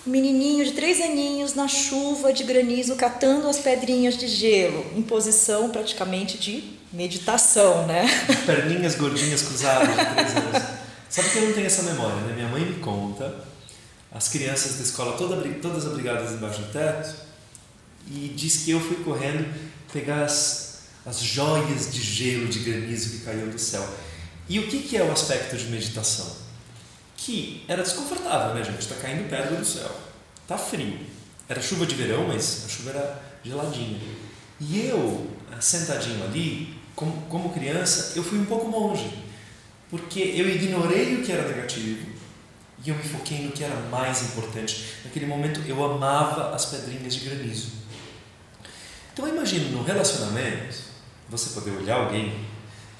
um 0.06 0.10
menininho 0.10 0.64
de 0.64 0.72
três 0.72 1.00
aninhos 1.00 1.54
na 1.54 1.68
chuva 1.68 2.32
de 2.32 2.44
granizo 2.44 2.96
catando 2.96 3.48
as 3.48 3.58
pedrinhas 3.58 4.16
de 4.16 4.26
gelo, 4.28 4.84
em 4.96 5.02
posição 5.02 5.70
praticamente 5.70 6.36
de 6.36 6.78
meditação, 6.92 7.86
né? 7.86 8.06
Perninhas 8.44 8.96
gordinhas 8.96 9.42
cruzadas 9.42 9.88
de 9.88 10.14
três 10.14 10.36
anos. 10.36 10.62
Sabe 11.08 11.30
que 11.30 11.38
eu 11.38 11.46
não 11.46 11.52
tenho 11.52 11.66
essa 11.66 11.82
memória, 11.82 12.16
né? 12.22 12.34
Minha 12.34 12.48
mãe 12.48 12.62
me 12.62 12.80
conta, 12.80 13.34
as 14.12 14.28
crianças 14.28 14.76
da 14.76 14.82
escola 14.82 15.16
toda, 15.16 15.36
todas 15.62 15.86
abrigadas 15.86 16.32
embaixo 16.32 16.60
do 16.60 16.72
teto, 16.72 17.14
e 18.10 18.32
diz 18.36 18.58
que 18.58 18.72
eu 18.72 18.80
fui 18.80 18.96
correndo 18.96 19.48
pegar 19.92 20.24
as, 20.24 20.80
as 21.06 21.20
joias 21.20 21.92
de 21.92 22.02
gelo, 22.02 22.46
de 22.46 22.58
granizo 22.58 23.10
que 23.10 23.18
caíam 23.24 23.48
do 23.48 23.58
céu. 23.58 23.86
E 24.48 24.58
o 24.58 24.66
que, 24.66 24.82
que 24.82 24.96
é 24.96 25.02
o 25.02 25.10
aspecto 25.10 25.56
de 25.56 25.66
meditação? 25.66 26.43
Que 27.24 27.64
era 27.66 27.82
desconfortável, 27.82 28.54
né, 28.54 28.62
gente? 28.62 28.80
Está 28.80 28.96
caindo 28.96 29.28
pedra 29.30 29.56
do 29.56 29.64
céu. 29.64 29.90
Tá 30.46 30.58
frio. 30.58 30.98
Era 31.48 31.60
chuva 31.60 31.86
de 31.86 31.94
verão, 31.94 32.28
mas 32.28 32.66
a 32.66 32.68
chuva 32.68 32.90
era 32.90 33.22
geladinha. 33.42 33.98
E 34.60 34.86
eu, 34.86 35.30
sentadinho 35.58 36.22
ali, 36.24 36.78
como, 36.94 37.22
como 37.22 37.52
criança, 37.52 38.12
eu 38.14 38.22
fui 38.22 38.38
um 38.38 38.44
pouco 38.44 38.68
monge. 38.68 39.24
Porque 39.90 40.20
eu 40.20 40.48
ignorei 40.48 41.16
o 41.16 41.22
que 41.22 41.32
era 41.32 41.48
negativo 41.48 42.12
e 42.84 42.90
eu 42.90 42.94
me 42.94 43.02
foquei 43.02 43.42
no 43.42 43.52
que 43.52 43.64
era 43.64 43.74
mais 43.90 44.22
importante. 44.22 44.84
Naquele 45.04 45.26
momento 45.26 45.60
eu 45.66 45.82
amava 45.82 46.54
as 46.54 46.66
pedrinhas 46.66 47.14
de 47.14 47.28
granizo. 47.28 47.72
imagine 49.18 49.70
no 49.70 49.82
relacionamento 49.82 50.76
você 51.28 51.58
poder 51.58 51.70
olhar 51.70 51.96
alguém 51.96 52.46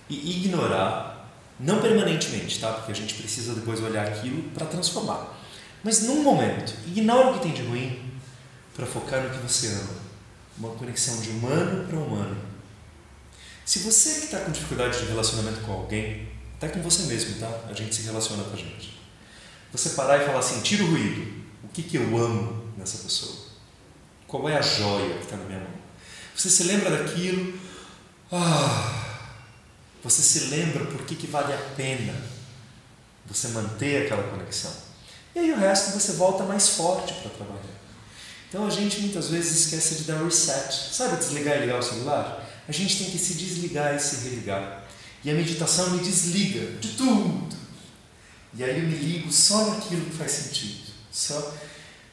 e 0.08 0.38
ignorar, 0.38 1.13
não 1.58 1.80
permanentemente, 1.80 2.60
tá? 2.60 2.72
Porque 2.72 2.92
a 2.92 2.94
gente 2.94 3.14
precisa 3.14 3.54
depois 3.54 3.80
olhar 3.80 4.06
aquilo 4.06 4.42
para 4.50 4.66
transformar. 4.66 5.40
Mas 5.82 6.02
num 6.02 6.22
momento, 6.22 6.74
ignora 6.86 7.30
o 7.30 7.34
que 7.34 7.42
tem 7.44 7.52
de 7.52 7.62
ruim 7.62 8.12
para 8.74 8.86
focar 8.86 9.22
no 9.22 9.30
que 9.30 9.38
você 9.38 9.68
ama. 9.68 10.04
Uma 10.58 10.70
conexão 10.70 11.20
de 11.20 11.30
humano 11.30 11.86
para 11.86 11.98
humano. 11.98 12.36
Se 13.64 13.80
você 13.80 14.20
que 14.20 14.24
está 14.26 14.40
com 14.40 14.52
dificuldade 14.52 14.98
de 14.98 15.06
relacionamento 15.06 15.60
com 15.62 15.72
alguém, 15.72 16.28
até 16.56 16.68
com 16.68 16.80
você 16.82 17.04
mesmo, 17.04 17.38
tá? 17.38 17.50
A 17.68 17.72
gente 17.72 17.94
se 17.94 18.02
relaciona 18.02 18.44
com 18.44 18.54
a 18.54 18.56
gente. 18.56 19.00
Você 19.72 19.90
parar 19.90 20.22
e 20.22 20.26
falar 20.26 20.38
assim: 20.38 20.60
tira 20.60 20.84
o 20.84 20.90
ruído. 20.90 21.44
O 21.64 21.68
que, 21.68 21.82
que 21.82 21.96
eu 21.96 22.16
amo 22.16 22.72
nessa 22.76 22.98
pessoa? 22.98 23.36
Qual 24.26 24.48
é 24.48 24.56
a 24.56 24.62
joia 24.62 25.14
que 25.14 25.24
está 25.24 25.36
na 25.36 25.44
minha 25.44 25.58
mão? 25.58 25.70
Você 26.34 26.50
se 26.50 26.64
lembra 26.64 26.90
daquilo? 26.90 27.58
Ah, 28.30 29.03
você 30.04 30.22
se 30.22 30.50
lembra 30.50 30.84
por 30.84 31.02
que, 31.06 31.16
que 31.16 31.26
vale 31.26 31.52
a 31.54 31.58
pena 31.74 32.14
você 33.26 33.48
manter 33.48 34.04
aquela 34.04 34.22
conexão. 34.24 34.70
E 35.34 35.38
aí 35.38 35.50
o 35.50 35.56
resto 35.56 35.98
você 35.98 36.12
volta 36.12 36.44
mais 36.44 36.68
forte 36.68 37.14
para 37.14 37.30
trabalhar. 37.30 37.74
Então 38.48 38.66
a 38.66 38.70
gente 38.70 39.00
muitas 39.00 39.30
vezes 39.30 39.60
esquece 39.60 39.94
de 39.96 40.04
dar 40.04 40.22
reset. 40.22 40.94
Sabe 40.94 41.16
desligar 41.16 41.56
e 41.56 41.60
ligar 41.62 41.78
o 41.78 41.82
celular? 41.82 42.46
A 42.68 42.70
gente 42.70 42.98
tem 42.98 43.10
que 43.10 43.18
se 43.18 43.34
desligar 43.34 43.96
e 43.96 43.98
se 43.98 44.28
religar. 44.28 44.84
E 45.24 45.30
a 45.30 45.34
meditação 45.34 45.90
me 45.90 45.98
desliga 46.00 46.78
de 46.78 46.88
tudo. 46.90 47.56
E 48.52 48.62
aí 48.62 48.78
eu 48.78 48.86
me 48.86 48.94
ligo 48.94 49.32
só 49.32 49.70
naquilo 49.70 50.04
que 50.04 50.16
faz 50.16 50.30
sentido. 50.32 50.92
Só, 51.10 51.54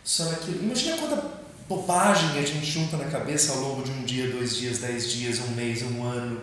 só 0.01 0.25
naquilo. 0.25 0.63
Imagina 0.63 0.97
quanta 0.97 1.23
bobagem 1.67 2.39
a 2.39 2.41
gente 2.41 2.65
junta 2.65 2.95
na 2.95 3.05
cabeça 3.05 3.51
ao 3.51 3.59
longo 3.59 3.83
de 3.83 3.91
um 3.91 4.03
dia, 4.03 4.31
dois 4.31 4.55
dias, 4.55 4.79
dez 4.79 5.11
dias, 5.11 5.39
um 5.39 5.51
mês, 5.55 5.83
um 5.83 6.03
ano. 6.03 6.41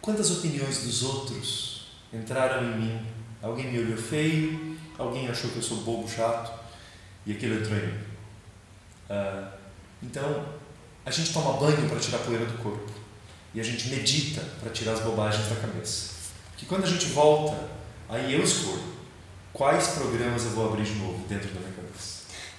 Quantas 0.00 0.30
opiniões 0.30 0.84
dos 0.84 1.02
outros 1.02 1.88
entraram 2.12 2.64
em 2.64 2.76
mim? 2.78 3.06
Alguém 3.42 3.70
me 3.70 3.78
olhou 3.78 3.96
feio, 3.96 4.76
alguém 4.96 5.28
achou 5.28 5.50
que 5.50 5.56
eu 5.56 5.62
sou 5.62 5.78
bobo, 5.78 6.08
chato, 6.08 6.52
e 7.24 7.32
aquilo 7.32 7.60
entrou 7.60 7.78
em 7.78 7.86
mim. 7.86 7.98
Uh, 9.10 9.48
então, 10.02 10.46
a 11.04 11.10
gente 11.10 11.32
toma 11.32 11.54
banho 11.54 11.88
para 11.88 11.98
tirar 11.98 12.18
a 12.18 12.22
poeira 12.22 12.46
do 12.46 12.62
corpo. 12.62 12.90
E 13.54 13.60
a 13.60 13.64
gente 13.64 13.88
medita 13.88 14.42
para 14.60 14.70
tirar 14.70 14.92
as 14.92 15.00
bobagens 15.00 15.48
da 15.48 15.56
cabeça. 15.56 16.14
Que 16.56 16.66
quando 16.66 16.84
a 16.84 16.88
gente 16.88 17.06
volta, 17.06 17.68
aí 18.08 18.32
eu 18.34 18.42
escolho 18.42 18.82
quais 19.52 19.88
programas 19.88 20.44
eu 20.44 20.50
vou 20.50 20.68
abrir 20.68 20.84
de 20.84 20.94
novo 20.94 21.26
dentro 21.26 21.48
da 21.48 21.60
minha. 21.60 21.77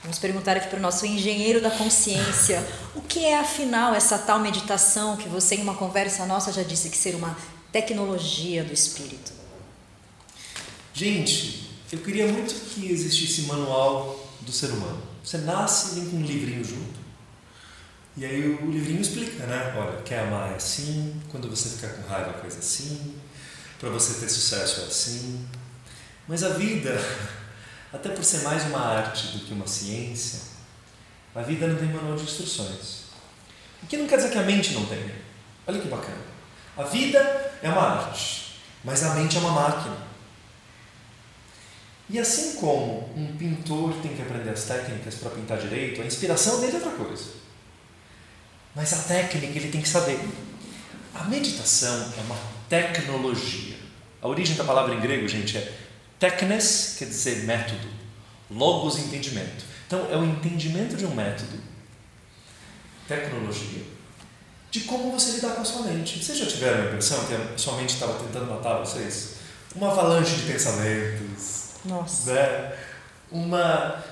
Vamos 0.01 0.17
perguntar 0.17 0.55
aqui 0.55 0.67
para 0.67 0.79
o 0.79 0.81
nosso 0.81 1.05
engenheiro 1.05 1.61
da 1.61 1.69
consciência: 1.69 2.65
o 2.95 3.01
que 3.01 3.25
é 3.25 3.39
afinal 3.39 3.93
essa 3.93 4.17
tal 4.17 4.39
meditação 4.39 5.17
que 5.17 5.27
você, 5.27 5.55
em 5.55 5.61
uma 5.61 5.75
conversa 5.75 6.25
nossa, 6.25 6.53
já 6.53 6.63
disse 6.63 6.89
que 6.89 6.97
ser 6.97 7.15
uma 7.15 7.37
tecnologia 7.71 8.63
do 8.63 8.73
espírito? 8.73 9.33
Gente, 10.93 11.69
eu 11.91 11.99
queria 11.99 12.27
muito 12.27 12.53
que 12.53 12.91
existisse 12.91 13.43
manual 13.43 14.27
do 14.41 14.51
ser 14.51 14.67
humano. 14.71 15.01
Você 15.23 15.37
nasce 15.39 15.91
e 15.91 15.99
vem 15.99 16.09
com 16.09 16.17
um 16.17 16.23
livrinho 16.23 16.63
junto. 16.63 16.99
E 18.15 18.25
aí 18.25 18.57
o 18.61 18.69
livrinho 18.69 19.01
explica, 19.01 19.45
né? 19.45 19.73
Olha, 19.77 20.01
quer 20.01 20.19
amar 20.19 20.51
é 20.51 20.55
assim, 20.55 21.21
quando 21.29 21.49
você 21.49 21.69
ficar 21.69 21.89
com 21.89 22.07
raiva 22.07 22.31
é 22.31 22.41
coisa 22.41 22.59
assim, 22.59 23.15
para 23.79 23.89
você 23.89 24.19
ter 24.19 24.29
sucesso 24.29 24.81
é 24.81 24.83
assim. 24.85 25.47
Mas 26.27 26.43
a 26.43 26.49
vida, 26.49 26.99
até 27.91 28.09
por 28.09 28.23
ser 28.23 28.39
mais 28.39 28.63
uma 28.65 28.79
arte 28.79 29.27
do 29.27 29.45
que 29.45 29.53
uma 29.53 29.67
ciência, 29.67 30.41
a 31.33 31.41
vida 31.41 31.67
não 31.67 31.75
tem 31.75 31.87
manual 31.87 32.15
de 32.15 32.23
instruções. 32.23 33.03
O 33.81 33.87
que 33.87 33.97
não 33.97 34.07
quer 34.07 34.17
dizer 34.17 34.31
que 34.31 34.37
a 34.37 34.43
mente 34.43 34.73
não 34.73 34.85
tenha. 34.85 35.15
Olha 35.65 35.79
que 35.79 35.87
bacana. 35.87 36.21
A 36.77 36.83
vida 36.83 37.19
é 37.61 37.69
uma 37.69 37.81
arte, 37.81 38.59
mas 38.83 39.03
a 39.03 39.15
mente 39.15 39.37
é 39.37 39.39
uma 39.39 39.51
máquina. 39.51 39.97
E 42.09 42.17
assim 42.17 42.55
como 42.55 43.11
um 43.15 43.37
pintor 43.37 43.93
tem 44.01 44.15
que 44.15 44.21
aprender 44.21 44.49
as 44.49 44.63
técnicas 44.63 45.15
para 45.15 45.29
pintar 45.29 45.59
direito, 45.59 46.01
a 46.01 46.05
inspiração 46.05 46.59
dele 46.59 46.73
é 46.73 46.75
outra 46.75 46.91
coisa. 46.91 47.25
Mas 48.75 48.93
a 48.93 49.03
técnica 49.03 49.57
ele 49.57 49.69
tem 49.69 49.81
que 49.81 49.89
saber. 49.89 50.19
A 51.13 51.23
meditação 51.25 52.13
é 52.17 52.21
uma 52.21 52.37
tecnologia. 52.67 53.77
A 54.21 54.27
origem 54.27 54.55
da 54.55 54.63
palavra 54.63 54.95
em 54.95 54.99
grego, 54.99 55.27
gente, 55.27 55.57
é 55.57 55.88
technes, 56.19 56.95
quer 56.99 57.05
dizer 57.05 57.45
método. 57.45 57.87
Logos, 58.51 58.99
entendimento. 58.99 59.63
Então, 59.87 60.07
é 60.11 60.17
o 60.17 60.25
entendimento 60.25 60.95
de 60.95 61.05
um 61.05 61.15
método, 61.15 61.59
tecnologia, 63.07 63.83
de 64.69 64.81
como 64.81 65.11
você 65.11 65.31
lidar 65.31 65.55
com 65.55 65.61
a 65.61 65.65
sua 65.65 65.83
mente. 65.83 66.23
Vocês 66.23 66.37
já 66.37 66.45
tiveram 66.45 66.83
a 66.83 66.85
impressão 66.87 67.25
que 67.25 67.33
a 67.33 67.57
sua 67.57 67.77
mente 67.77 67.95
estava 67.95 68.13
tentando 68.23 68.45
matar 68.45 68.79
vocês? 68.79 69.35
Uma 69.75 69.91
avalanche 69.91 70.35
de 70.35 70.51
pensamentos, 70.51 71.69
nossa. 71.85 72.33
Né? 72.33 72.77
Uma. 73.31 74.03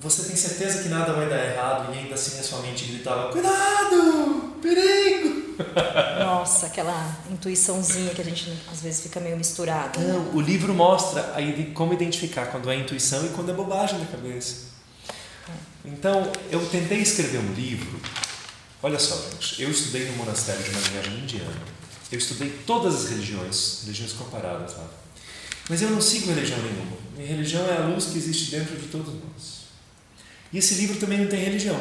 Você 0.00 0.24
tem 0.24 0.36
certeza 0.36 0.82
que 0.82 0.88
nada 0.88 1.12
vai 1.12 1.28
dar 1.28 1.44
errado 1.44 1.94
e 1.94 1.98
ainda 1.98 2.14
assim 2.14 2.38
a 2.38 2.42
sua 2.42 2.60
mente 2.60 2.86
gritava: 2.86 3.30
Cuidado! 3.30 4.56
Perigo! 4.62 5.39
Nossa, 6.24 6.66
aquela 6.66 7.18
intuiçãozinha 7.30 8.14
que 8.14 8.20
a 8.20 8.24
gente 8.24 8.52
às 8.70 8.80
vezes 8.80 9.02
fica 9.02 9.20
meio 9.20 9.36
misturado. 9.36 10.00
Não, 10.00 10.24
né? 10.24 10.30
o 10.34 10.40
livro 10.40 10.74
mostra 10.74 11.32
aí 11.34 11.72
como 11.74 11.92
identificar 11.92 12.46
quando 12.46 12.70
é 12.70 12.76
intuição 12.76 13.24
e 13.26 13.30
quando 13.30 13.50
é 13.50 13.54
bobagem 13.54 13.98
da 13.98 14.06
cabeça. 14.06 14.70
Então, 15.84 16.30
eu 16.50 16.64
tentei 16.66 16.98
escrever 16.98 17.38
um 17.38 17.52
livro. 17.54 18.00
Olha 18.82 18.98
só, 18.98 19.16
gente, 19.30 19.62
eu 19.62 19.70
estudei 19.70 20.06
no 20.06 20.16
monastério 20.16 20.62
de 20.62 20.70
uma 20.70 20.80
linhagem 20.80 21.18
indiana. 21.20 21.62
Eu 22.10 22.18
estudei 22.18 22.50
todas 22.66 22.94
as 22.94 23.10
religiões, 23.10 23.82
religiões 23.82 24.12
comparadas 24.12 24.76
lá. 24.76 24.88
Mas 25.68 25.82
eu 25.82 25.90
não 25.90 26.00
sigo 26.00 26.30
religião 26.30 26.58
nenhuma. 26.60 26.96
Minha 27.14 27.28
religião 27.28 27.66
é 27.66 27.76
a 27.76 27.86
luz 27.86 28.06
que 28.06 28.18
existe 28.18 28.50
dentro 28.50 28.76
de 28.76 28.88
todos 28.88 29.14
nós. 29.14 29.60
E 30.52 30.58
esse 30.58 30.74
livro 30.74 30.98
também 30.98 31.18
não 31.18 31.28
tem 31.28 31.38
religião. 31.44 31.80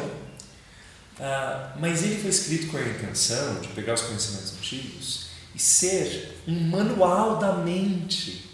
Ah, 1.20 1.74
mas 1.80 2.04
ele 2.04 2.20
foi 2.20 2.30
escrito 2.30 2.72
com 2.72 2.78
a 2.78 2.82
intenção 2.82 3.60
de 3.62 3.68
pegar 3.70 3.94
os 3.94 4.02
conhecimentos 4.02 4.54
antigos 4.54 5.28
e 5.54 5.60
ser 5.60 6.42
um 6.48 6.60
manual 6.70 7.38
da 7.38 7.54
mente. 7.54 8.50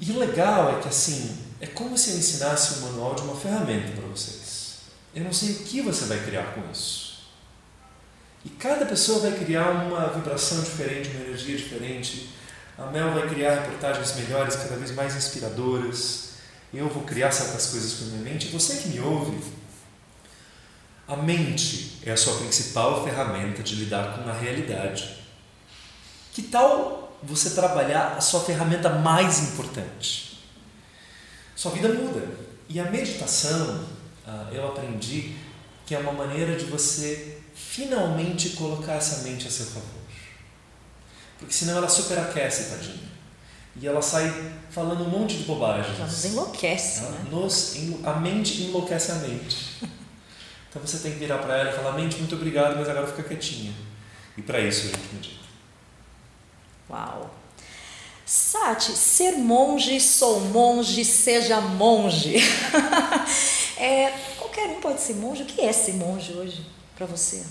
E 0.00 0.10
o 0.10 0.18
legal 0.18 0.78
é 0.78 0.82
que 0.82 0.88
assim, 0.88 1.38
é 1.60 1.66
como 1.66 1.96
se 1.96 2.10
eu 2.10 2.16
ensinasse 2.16 2.78
um 2.78 2.80
manual 2.88 3.14
de 3.14 3.22
uma 3.22 3.36
ferramenta 3.36 3.92
para 3.92 4.08
vocês. 4.08 4.78
Eu 5.14 5.24
não 5.24 5.32
sei 5.32 5.52
o 5.52 5.58
que 5.64 5.82
você 5.82 6.06
vai 6.06 6.18
criar 6.24 6.54
com 6.54 6.62
isso. 6.72 7.12
E 8.44 8.48
cada 8.48 8.86
pessoa 8.86 9.20
vai 9.20 9.32
criar 9.32 9.70
uma 9.70 10.08
vibração 10.08 10.60
diferente, 10.62 11.10
uma 11.10 11.26
energia 11.26 11.56
diferente 11.56 12.30
a 12.76 12.86
Mel 12.86 13.12
vai 13.12 13.28
criar 13.28 13.60
reportagens 13.60 14.16
melhores, 14.16 14.56
cada 14.56 14.76
vez 14.76 14.90
mais 14.92 15.14
inspiradoras. 15.14 16.30
Eu 16.72 16.88
vou 16.88 17.02
criar 17.04 17.30
certas 17.30 17.66
coisas 17.66 17.94
com 17.94 18.04
a 18.04 18.08
minha 18.08 18.32
mente. 18.32 18.48
Você 18.48 18.76
que 18.76 18.88
me 18.88 19.00
ouve, 19.00 19.38
a 21.12 21.16
mente 21.16 21.98
é 22.02 22.10
a 22.10 22.16
sua 22.16 22.36
principal 22.38 23.04
ferramenta 23.04 23.62
de 23.62 23.74
lidar 23.74 24.16
com 24.16 24.28
a 24.28 24.32
realidade. 24.32 25.18
Que 26.32 26.42
tal 26.42 27.18
você 27.22 27.50
trabalhar 27.50 28.16
a 28.16 28.20
sua 28.20 28.40
ferramenta 28.40 28.88
mais 28.88 29.50
importante? 29.50 30.38
Sua 31.54 31.70
vida 31.72 31.88
muda. 31.90 32.26
E 32.66 32.80
a 32.80 32.90
meditação, 32.90 33.84
ah, 34.26 34.48
eu 34.52 34.66
aprendi 34.66 35.36
que 35.84 35.94
é 35.94 35.98
uma 35.98 36.12
maneira 36.12 36.56
de 36.56 36.64
você 36.64 37.38
finalmente 37.54 38.50
colocar 38.50 38.94
essa 38.94 39.22
mente 39.22 39.46
a 39.46 39.50
seu 39.50 39.66
favor. 39.66 40.02
Porque 41.38 41.52
senão 41.52 41.76
ela 41.76 41.88
superaquece, 41.88 42.70
tadinha. 42.70 43.12
E 43.76 43.86
ela 43.86 44.00
sai 44.00 44.32
falando 44.70 45.04
um 45.04 45.10
monte 45.10 45.36
de 45.36 45.44
bobagens. 45.44 45.98
Ela 45.98 46.06
nos 46.06 46.24
enlouquece, 46.24 47.00
ela 47.00 47.10
né? 47.10 47.26
Nos, 47.30 47.76
a 48.02 48.14
mente 48.14 48.62
enlouquece 48.62 49.12
a 49.12 49.16
mente. 49.16 49.82
Então 50.72 50.80
você 50.86 50.98
tem 50.98 51.12
que 51.12 51.18
virar 51.18 51.36
para 51.38 51.58
ela 51.58 51.70
e 51.70 51.76
falar: 51.76 51.92
mente, 51.92 52.16
muito 52.16 52.34
obrigado, 52.34 52.76
mas 52.78 52.88
agora 52.88 53.06
fica 53.06 53.22
quietinha. 53.22 53.74
E 54.38 54.40
para 54.40 54.58
isso 54.58 54.86
a 54.86 54.96
gente 54.96 55.14
medita. 55.14 55.44
Uau! 56.88 57.30
Sati, 58.24 58.92
ser 58.92 59.32
monge, 59.32 60.00
sou 60.00 60.40
monge, 60.40 61.04
seja 61.04 61.60
monge. 61.60 62.36
é, 63.76 64.10
qualquer 64.38 64.70
um 64.70 64.80
pode 64.80 65.02
ser 65.02 65.14
monge. 65.14 65.42
O 65.42 65.46
que 65.46 65.60
é 65.60 65.72
ser 65.72 65.92
monge 65.92 66.32
hoje 66.32 66.66
para 66.96 67.04
você? 67.04 67.44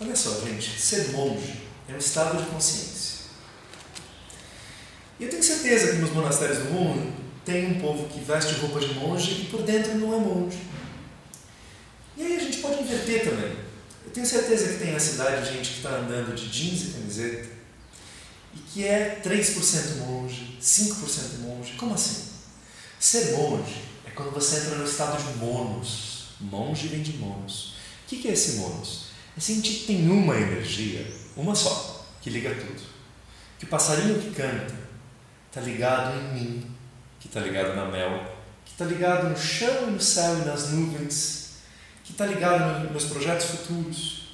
Olha 0.00 0.14
só, 0.14 0.40
gente, 0.46 0.80
ser 0.80 1.08
monge 1.10 1.54
é 1.88 1.94
um 1.94 1.98
estado 1.98 2.40
de 2.40 2.48
consciência. 2.48 3.24
E 5.18 5.24
eu 5.24 5.30
tenho 5.30 5.42
certeza 5.42 5.92
que 5.92 5.98
nos 5.98 6.12
monastérios 6.12 6.58
do 6.58 6.70
mundo 6.70 7.12
tem 7.44 7.72
um 7.72 7.80
povo 7.80 8.08
que 8.08 8.20
veste 8.20 8.54
roupa 8.54 8.78
de 8.78 8.94
monge 8.94 9.42
e 9.42 9.44
por 9.46 9.62
dentro 9.62 9.96
não 9.96 10.14
é 10.14 10.18
monge. 10.18 10.58
E 12.16 12.22
aí 12.22 12.36
a 12.36 12.40
gente 12.40 12.58
pode 12.58 12.82
inverter 12.82 13.24
também. 13.28 13.56
Eu 14.04 14.10
tenho 14.12 14.26
certeza 14.26 14.72
que 14.72 14.78
tem 14.78 14.92
na 14.92 15.00
cidade 15.00 15.52
gente 15.52 15.70
que 15.70 15.76
está 15.76 15.90
andando 15.90 16.34
de 16.34 16.48
jeans 16.48 16.82
e 16.82 16.92
camiseta 16.92 17.48
e 18.54 18.58
que 18.58 18.86
é 18.86 19.20
3% 19.24 19.96
monge, 19.96 20.56
5% 20.60 21.38
monge. 21.40 21.72
Como 21.74 21.94
assim? 21.94 22.28
Ser 23.00 23.32
monge 23.32 23.82
é 24.06 24.10
quando 24.10 24.32
você 24.32 24.58
entra 24.58 24.76
no 24.76 24.84
estado 24.84 25.22
de 25.22 25.38
monos. 25.38 26.28
Monge 26.40 26.88
vem 26.88 27.02
de 27.02 27.16
monos. 27.18 27.74
O 28.04 28.06
que 28.06 28.28
é 28.28 28.32
esse 28.32 28.56
monos? 28.56 29.04
é 29.36 29.40
sentir 29.40 29.80
que 29.80 29.86
tem 29.86 30.08
uma 30.08 30.36
energia, 30.36 31.06
uma 31.36 31.54
só, 31.54 32.06
que 32.20 32.30
liga 32.30 32.54
tudo. 32.54 32.80
Que 33.58 33.64
o 33.64 33.68
passarinho 33.68 34.20
que 34.20 34.30
canta 34.30 34.74
está 35.48 35.60
ligado 35.60 36.16
em 36.16 36.34
mim, 36.34 36.70
que 37.18 37.26
está 37.26 37.40
ligado 37.40 37.74
na 37.74 37.86
mel, 37.86 38.32
que 38.64 38.72
está 38.72 38.84
ligado 38.84 39.28
no 39.28 39.36
chão 39.36 39.88
e 39.88 39.90
no 39.92 40.00
céu 40.00 40.38
e 40.38 40.44
nas 40.44 40.70
nuvens, 40.70 41.43
que 42.04 42.12
está 42.12 42.26
ligado 42.26 42.82
nos 42.82 42.90
meus 42.90 43.04
projetos 43.04 43.46
futuros. 43.46 44.24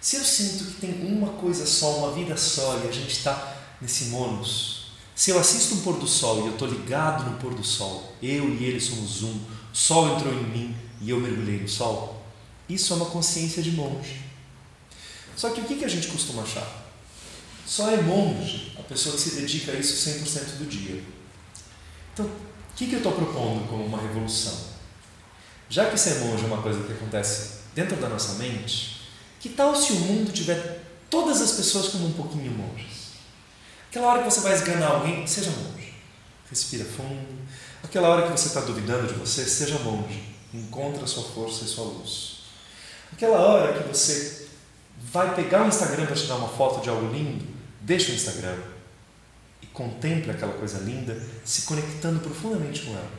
Se 0.00 0.16
eu 0.16 0.24
sinto 0.24 0.64
que 0.64 0.80
tem 0.80 1.06
uma 1.06 1.28
coisa 1.34 1.66
só, 1.66 1.98
uma 1.98 2.12
vida 2.12 2.36
só, 2.36 2.78
e 2.78 2.88
a 2.88 2.92
gente 2.92 3.12
está 3.12 3.56
nesse 3.80 4.06
monos, 4.06 4.86
se 5.14 5.30
eu 5.30 5.38
assisto 5.38 5.74
um 5.74 5.82
pôr 5.82 5.98
do 5.98 6.06
sol 6.06 6.38
e 6.38 6.46
eu 6.46 6.52
estou 6.52 6.66
ligado 6.66 7.30
no 7.30 7.36
pôr 7.36 7.54
do 7.54 7.62
sol, 7.62 8.14
eu 8.22 8.48
e 8.48 8.64
ele 8.64 8.80
somos 8.80 9.22
um, 9.22 9.32
o 9.32 9.76
sol 9.76 10.16
entrou 10.16 10.32
em 10.32 10.44
mim 10.44 10.76
e 11.02 11.10
eu 11.10 11.20
mergulhei 11.20 11.60
no 11.60 11.68
sol, 11.68 12.24
isso 12.66 12.94
é 12.94 12.96
uma 12.96 13.06
consciência 13.06 13.62
de 13.62 13.72
monge. 13.72 14.22
Só 15.36 15.50
que 15.50 15.60
o 15.60 15.64
que 15.64 15.84
a 15.84 15.88
gente 15.88 16.08
costuma 16.08 16.42
achar? 16.42 16.86
Só 17.66 17.90
é 17.90 18.00
monge 18.00 18.72
a 18.78 18.82
pessoa 18.82 19.14
que 19.14 19.20
se 19.20 19.36
dedica 19.36 19.72
a 19.72 19.74
isso 19.74 20.08
100% 20.08 20.58
do 20.58 20.66
dia. 20.66 21.04
Então, 22.14 22.24
o 22.24 22.74
que 22.74 22.90
eu 22.90 22.98
estou 22.98 23.12
propondo 23.12 23.68
como 23.68 23.84
uma 23.84 24.00
revolução? 24.00 24.69
Já 25.70 25.88
que 25.88 25.96
ser 25.96 26.16
monge 26.16 26.42
é 26.42 26.46
uma 26.48 26.60
coisa 26.60 26.82
que 26.82 26.92
acontece 26.92 27.60
dentro 27.76 27.96
da 27.96 28.08
nossa 28.08 28.34
mente, 28.34 29.02
que 29.38 29.50
tal 29.50 29.72
se 29.72 29.92
o 29.92 30.00
mundo 30.00 30.32
tiver 30.32 30.82
todas 31.08 31.40
as 31.40 31.52
pessoas 31.52 31.90
como 31.90 32.08
um 32.08 32.12
pouquinho 32.12 32.50
monges? 32.50 33.12
Aquela 33.88 34.08
hora 34.08 34.18
que 34.24 34.24
você 34.24 34.40
vai 34.40 34.52
esganar 34.52 34.90
alguém, 34.90 35.24
seja 35.28 35.52
monge. 35.52 35.94
Respira 36.50 36.84
fundo. 36.84 37.24
Aquela 37.84 38.08
hora 38.08 38.26
que 38.26 38.32
você 38.32 38.48
está 38.48 38.62
duvidando 38.62 39.06
de 39.06 39.14
você, 39.14 39.44
seja 39.44 39.78
monge. 39.78 40.34
Encontre 40.52 41.04
a 41.04 41.06
sua 41.06 41.22
força 41.22 41.64
e 41.64 41.68
sua 41.68 41.84
luz. 41.84 42.40
Aquela 43.12 43.38
hora 43.38 43.80
que 43.80 43.88
você 43.88 44.48
vai 45.12 45.36
pegar 45.36 45.64
o 45.64 45.68
Instagram 45.68 46.06
para 46.06 46.16
tirar 46.16 46.34
uma 46.34 46.48
foto 46.48 46.82
de 46.82 46.90
algo 46.90 47.12
lindo, 47.12 47.46
deixa 47.80 48.10
o 48.10 48.14
Instagram 48.16 48.58
e 49.62 49.66
contemple 49.66 50.32
aquela 50.32 50.54
coisa 50.54 50.80
linda, 50.80 51.16
se 51.44 51.62
conectando 51.62 52.18
profundamente 52.18 52.82
com 52.82 52.90
ela, 52.90 53.10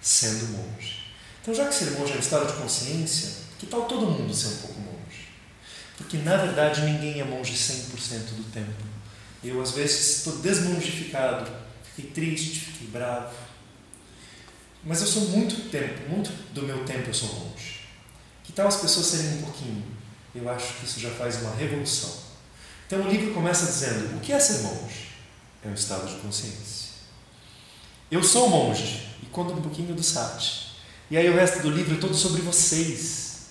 sendo 0.00 0.48
monge. 0.48 0.99
Então, 1.40 1.54
já 1.54 1.66
que 1.66 1.74
ser 1.74 1.90
monge 1.92 2.12
é 2.12 2.16
um 2.16 2.20
estado 2.20 2.46
de 2.46 2.60
consciência, 2.60 3.44
que 3.58 3.66
tal 3.66 3.86
todo 3.86 4.06
mundo 4.06 4.34
ser 4.34 4.48
um 4.48 4.56
pouco 4.58 4.80
monge? 4.80 5.28
Porque, 5.96 6.18
na 6.18 6.36
verdade, 6.36 6.82
ninguém 6.82 7.20
é 7.20 7.24
monge 7.24 7.52
100% 7.52 8.36
do 8.36 8.52
tempo. 8.52 8.84
Eu, 9.42 9.60
às 9.62 9.72
vezes, 9.72 10.18
estou 10.18 10.38
desmongificado, 10.38 11.50
fiquei 11.94 12.10
triste, 12.10 12.60
fiquei 12.60 12.88
bravo. 12.88 13.34
Mas 14.84 15.00
eu 15.00 15.06
sou 15.06 15.22
muito 15.28 15.70
tempo, 15.70 16.08
muito 16.08 16.30
do 16.52 16.62
meu 16.62 16.84
tempo 16.84 17.08
eu 17.08 17.14
sou 17.14 17.28
monge. 17.28 17.80
Que 18.44 18.52
tal 18.52 18.66
as 18.66 18.76
pessoas 18.76 19.06
serem 19.06 19.38
um 19.38 19.42
pouquinho? 19.42 19.84
Eu 20.34 20.48
acho 20.48 20.74
que 20.74 20.84
isso 20.84 21.00
já 21.00 21.10
faz 21.10 21.40
uma 21.42 21.54
revolução. 21.54 22.12
Então 22.86 23.02
o 23.02 23.08
livro 23.08 23.32
começa 23.34 23.66
dizendo: 23.66 24.16
o 24.16 24.20
que 24.20 24.32
é 24.32 24.40
ser 24.40 24.62
monge? 24.62 25.10
É 25.64 25.68
um 25.68 25.74
estado 25.74 26.08
de 26.08 26.20
consciência. 26.20 26.90
Eu 28.10 28.22
sou 28.22 28.48
monge 28.48 29.08
e 29.22 29.26
conta 29.26 29.52
um 29.52 29.62
pouquinho 29.62 29.94
do 29.94 30.02
Sati. 30.02 30.59
E 31.10 31.16
aí 31.16 31.28
o 31.28 31.34
resto 31.34 31.60
do 31.60 31.70
livro 31.70 31.96
é 31.96 31.98
todo 31.98 32.14
sobre 32.14 32.40
vocês. 32.40 33.48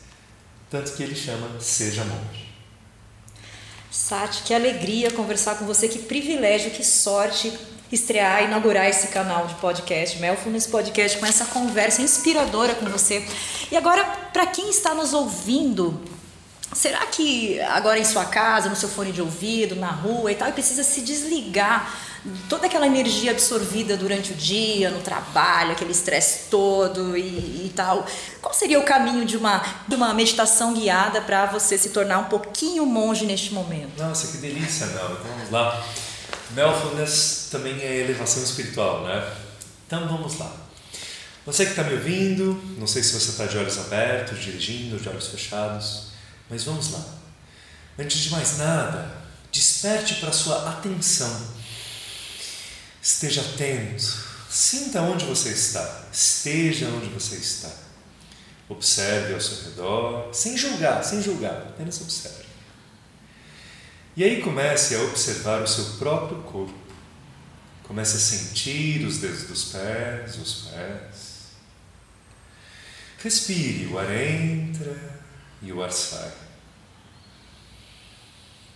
Tanto 0.69 0.93
que 0.93 1.03
ele 1.03 1.15
chama 1.15 1.59
Seja 1.59 2.05
Monge. 2.05 2.47
Sati, 3.91 4.43
que 4.43 4.53
alegria 4.53 5.11
conversar 5.11 5.55
com 5.55 5.65
você, 5.65 5.87
que 5.89 5.99
privilégio, 5.99 6.71
que 6.71 6.85
sorte 6.85 7.51
estrear, 7.91 8.43
inaugurar 8.43 8.87
esse 8.87 9.07
canal 9.07 9.47
de 9.47 9.55
podcast, 9.55 10.19
Melfulness 10.19 10.67
Podcast, 10.67 11.17
com 11.17 11.25
essa 11.25 11.45
conversa 11.45 12.01
inspiradora 12.01 12.75
com 12.75 12.85
você. 12.85 13.27
E 13.71 13.75
agora, 13.75 14.05
para 14.31 14.45
quem 14.45 14.69
está 14.69 14.93
nos 14.93 15.13
ouvindo, 15.13 15.99
será 16.71 17.05
que 17.07 17.59
agora 17.61 17.97
em 17.99 18.05
sua 18.05 18.25
casa, 18.25 18.69
no 18.69 18.75
seu 18.75 18.87
fone 18.87 19.11
de 19.11 19.21
ouvido, 19.21 19.75
na 19.75 19.89
rua 19.89 20.31
e 20.31 20.35
tal, 20.35 20.51
precisa 20.53 20.83
se 20.83 21.01
desligar 21.01 22.08
toda 22.47 22.67
aquela 22.67 22.85
energia 22.85 23.31
absorvida 23.31 23.95
durante 23.95 24.33
o 24.33 24.35
dia, 24.35 24.89
no 24.89 24.99
trabalho, 24.99 25.71
aquele 25.71 25.91
estresse 25.91 26.49
todo 26.49 27.17
e, 27.17 27.65
e, 27.65 27.73
tal. 27.75 28.05
Qual 28.41 28.53
seria 28.53 28.79
o 28.79 28.83
caminho 28.83 29.25
de 29.25 29.37
uma, 29.37 29.63
de 29.87 29.95
uma 29.95 30.13
meditação 30.13 30.73
guiada 30.73 31.21
para 31.21 31.45
você 31.45 31.77
se 31.77 31.89
tornar 31.89 32.19
um 32.19 32.25
pouquinho 32.25 32.85
monge 32.85 33.25
neste 33.25 33.53
momento? 33.53 33.97
Nossa, 33.97 34.27
que 34.27 34.37
delícia, 34.37 34.87
Mel. 34.87 35.17
Vamos 35.23 35.49
lá. 35.49 35.83
Melfulness 36.51 37.47
também 37.51 37.79
é 37.81 38.01
elevação 38.01 38.43
espiritual, 38.43 39.03
né? 39.03 39.33
Então 39.87 40.07
vamos 40.07 40.37
lá. 40.37 40.51
Você 41.45 41.65
que 41.65 41.71
está 41.71 41.83
me 41.83 41.93
ouvindo, 41.93 42.61
não 42.77 42.85
sei 42.85 43.01
se 43.01 43.13
você 43.13 43.31
está 43.31 43.45
de 43.45 43.57
olhos 43.57 43.77
abertos, 43.79 44.39
dirigindo, 44.39 44.99
de 44.99 45.07
olhos 45.07 45.27
fechados, 45.27 46.09
mas 46.49 46.63
vamos 46.63 46.91
lá. 46.91 47.03
Antes 47.97 48.19
de 48.19 48.29
mais 48.29 48.57
nada, 48.57 49.11
desperte 49.51 50.15
para 50.15 50.31
sua 50.31 50.69
atenção 50.69 51.58
Esteja 53.01 53.41
atento. 53.41 54.29
Sinta 54.49 55.01
onde 55.01 55.25
você 55.25 55.49
está. 55.49 56.07
Esteja 56.11 56.87
onde 56.87 57.07
você 57.07 57.35
está. 57.35 57.71
Observe 58.67 59.33
ao 59.33 59.41
seu 59.41 59.63
redor, 59.69 60.33
sem 60.33 60.55
julgar, 60.55 61.03
sem 61.03 61.21
julgar, 61.21 61.67
apenas 61.69 61.99
observe. 62.01 62.45
E 64.15 64.23
aí 64.23 64.41
comece 64.41 64.95
a 64.95 65.01
observar 65.03 65.61
o 65.61 65.67
seu 65.67 65.85
próprio 65.97 66.41
corpo. 66.43 66.77
Comece 67.83 68.17
a 68.17 68.19
sentir 68.19 69.03
os 69.05 69.17
dedos 69.17 69.43
dos 69.43 69.65
pés, 69.65 70.35
os 70.37 70.53
pés. 70.67 71.29
Respire, 73.23 73.87
o 73.87 73.97
ar 73.97 74.11
entra 74.11 74.95
e 75.61 75.71
o 75.71 75.81
ar 75.81 75.91
sai. 75.91 76.31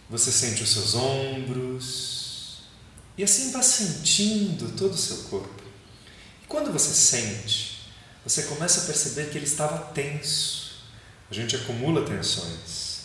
Você 0.10 0.32
sente 0.32 0.64
os 0.64 0.72
seus 0.72 0.96
ombros, 0.96 2.12
e 3.17 3.23
assim 3.23 3.52
vá 3.52 3.62
sentindo 3.62 4.76
todo 4.78 4.93
o 4.93 4.97
seu 4.97 5.17
corpo. 5.30 5.63
E 6.43 6.47
quando 6.47 6.71
você 6.71 6.93
sente, 6.93 7.91
você 8.26 8.43
começa 8.43 8.82
a 8.82 8.86
perceber 8.86 9.30
que 9.30 9.38
ele 9.38 9.45
estava 9.45 9.78
tenso. 9.91 10.84
A 11.30 11.34
gente 11.34 11.56
acumula 11.56 12.06
tensões. 12.06 13.04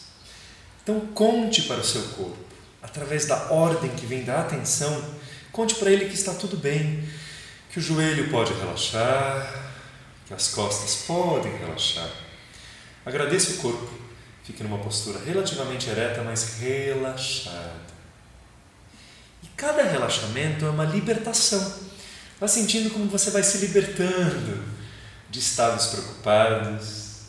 Então 0.82 1.00
conte 1.08 1.62
para 1.62 1.80
o 1.80 1.84
seu 1.84 2.02
corpo, 2.10 2.38
através 2.82 3.26
da 3.26 3.52
ordem 3.52 3.90
que 3.94 4.06
vem 4.06 4.24
da 4.24 4.40
atenção, 4.40 5.04
conte 5.52 5.74
para 5.74 5.90
ele 5.90 6.06
que 6.06 6.14
está 6.14 6.32
tudo 6.32 6.56
bem, 6.56 7.06
que 7.70 7.78
o 7.78 7.82
joelho 7.82 8.30
pode 8.30 8.54
relaxar, 8.54 9.72
que 10.26 10.32
as 10.32 10.48
costas 10.48 11.04
podem 11.06 11.54
relaxar. 11.58 12.10
Agradeça 13.04 13.52
o 13.52 13.56
corpo, 13.58 13.90
fique 14.44 14.62
numa 14.62 14.78
postura 14.78 15.18
relativamente 15.18 15.90
ereta, 15.90 16.22
mas 16.22 16.58
relaxada. 16.58 17.88
Cada 19.58 19.82
relaxamento 19.82 20.64
é 20.64 20.70
uma 20.70 20.84
libertação. 20.84 21.80
Vá 22.38 22.46
sentindo 22.46 22.90
como 22.90 23.08
você 23.08 23.32
vai 23.32 23.42
se 23.42 23.58
libertando 23.58 24.64
de 25.28 25.40
estados 25.40 25.88
preocupados, 25.88 27.22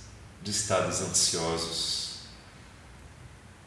de 0.44 0.52
estados 0.52 1.02
ansiosos, 1.02 2.20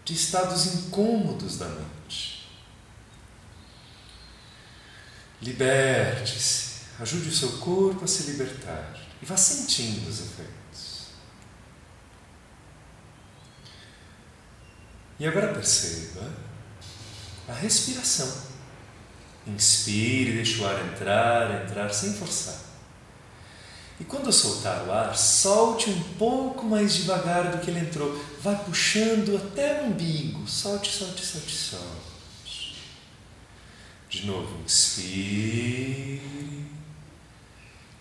de 0.05 0.15
estados 0.15 0.67
incômodos 0.67 1.59
da 1.59 1.67
mente. 1.67 2.49
Liberte-se, 5.43 6.83
ajude 7.01 7.31
o 7.31 7.35
seu 7.35 7.59
corpo 7.59 8.05
a 8.05 8.09
se 8.09 8.31
libertar 8.31 8.97
e 9.21 9.27
vá 9.27 9.37
sentindo 9.37 10.09
os 10.09 10.21
efeitos. 10.21 11.09
E 15.19 15.27
agora 15.27 15.53
perceba 15.53 16.33
a 17.49 17.53
respiração. 17.55 18.52
Inspire, 19.47 20.33
deixe 20.33 20.61
o 20.61 20.67
ar 20.67 20.85
entrar, 20.87 21.65
entrar 21.65 21.93
sem 21.93 22.13
forçar. 22.15 22.73
E 23.99 24.05
quando 24.05 24.33
soltar 24.33 24.87
o 24.87 24.93
ar, 24.93 25.17
solte 25.17 25.91
um 25.91 26.03
pouco 26.15 26.65
mais 26.65 26.95
devagar 26.95 27.51
do 27.51 27.59
que 27.59 27.71
ele 27.71 27.81
entrou. 27.81 28.21
Vai 28.41 28.57
puxando 28.65 29.37
até 29.37 29.83
o 29.83 29.87
umbigo. 29.87 30.47
Solte, 30.49 30.91
solte, 30.91 31.25
solte, 31.25 31.53
solte. 31.53 32.77
De 34.09 34.27
novo, 34.27 34.61
inspire. 34.65 36.21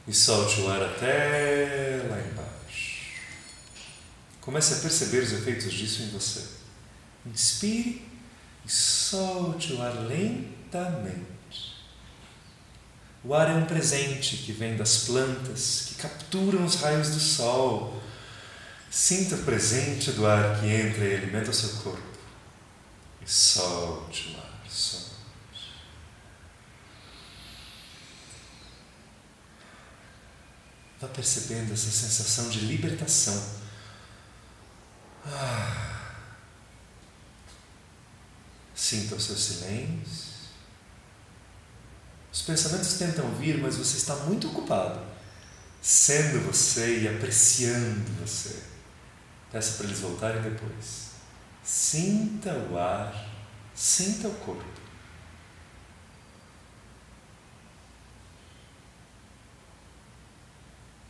E 0.07 0.13
solte 0.13 0.61
o 0.61 0.71
ar 0.71 0.81
até 0.81 2.05
lá 2.09 2.19
embaixo. 2.19 3.11
Comece 4.41 4.73
a 4.73 4.77
perceber 4.77 5.19
os 5.19 5.33
efeitos 5.33 5.71
disso 5.71 6.01
em 6.03 6.09
você. 6.09 6.43
Inspire 7.25 8.03
e 8.65 8.69
solte 8.71 9.73
o 9.73 9.81
ar 9.81 9.93
lentamente. 10.71 11.81
O 13.23 13.35
ar 13.35 13.49
é 13.51 13.53
um 13.53 13.65
presente 13.65 14.37
que 14.37 14.51
vem 14.51 14.75
das 14.77 15.05
plantas, 15.05 15.85
que 15.89 15.95
capturam 15.95 16.65
os 16.65 16.75
raios 16.75 17.09
do 17.09 17.19
sol. 17.19 18.01
Sinta 18.89 19.35
o 19.35 19.43
presente 19.43 20.11
do 20.11 20.25
ar 20.25 20.59
que 20.59 20.67
entra 20.67 21.05
e 21.05 21.15
alimenta 21.15 21.51
o 21.51 21.53
seu 21.53 21.69
corpo. 21.81 22.01
E 23.21 23.29
solte 23.29 24.29
o 24.29 24.37
ar, 24.37 24.63
solte. 24.67 25.11
Vá 30.99 31.07
percebendo 31.07 31.73
essa 31.73 31.91
sensação 31.91 32.49
de 32.49 32.61
libertação. 32.61 33.61
Ah, 35.25 35.91
Sinta 38.81 39.13
o 39.13 39.19
seu 39.19 39.37
silêncio. 39.37 40.30
Os 42.31 42.41
pensamentos 42.43 42.93
tentam 42.93 43.29
vir, 43.35 43.57
mas 43.57 43.75
você 43.75 43.97
está 43.97 44.15
muito 44.15 44.47
ocupado, 44.47 45.01
sendo 45.81 46.45
você 46.45 47.01
e 47.01 47.07
apreciando 47.07 48.09
você. 48.21 48.63
Peça 49.51 49.77
para 49.77 49.87
eles 49.87 49.99
voltarem 49.99 50.41
depois. 50.41 51.11
Sinta 51.61 52.53
o 52.53 52.77
ar, 52.77 53.29
sinta 53.75 54.29
o 54.29 54.35
corpo. 54.35 54.81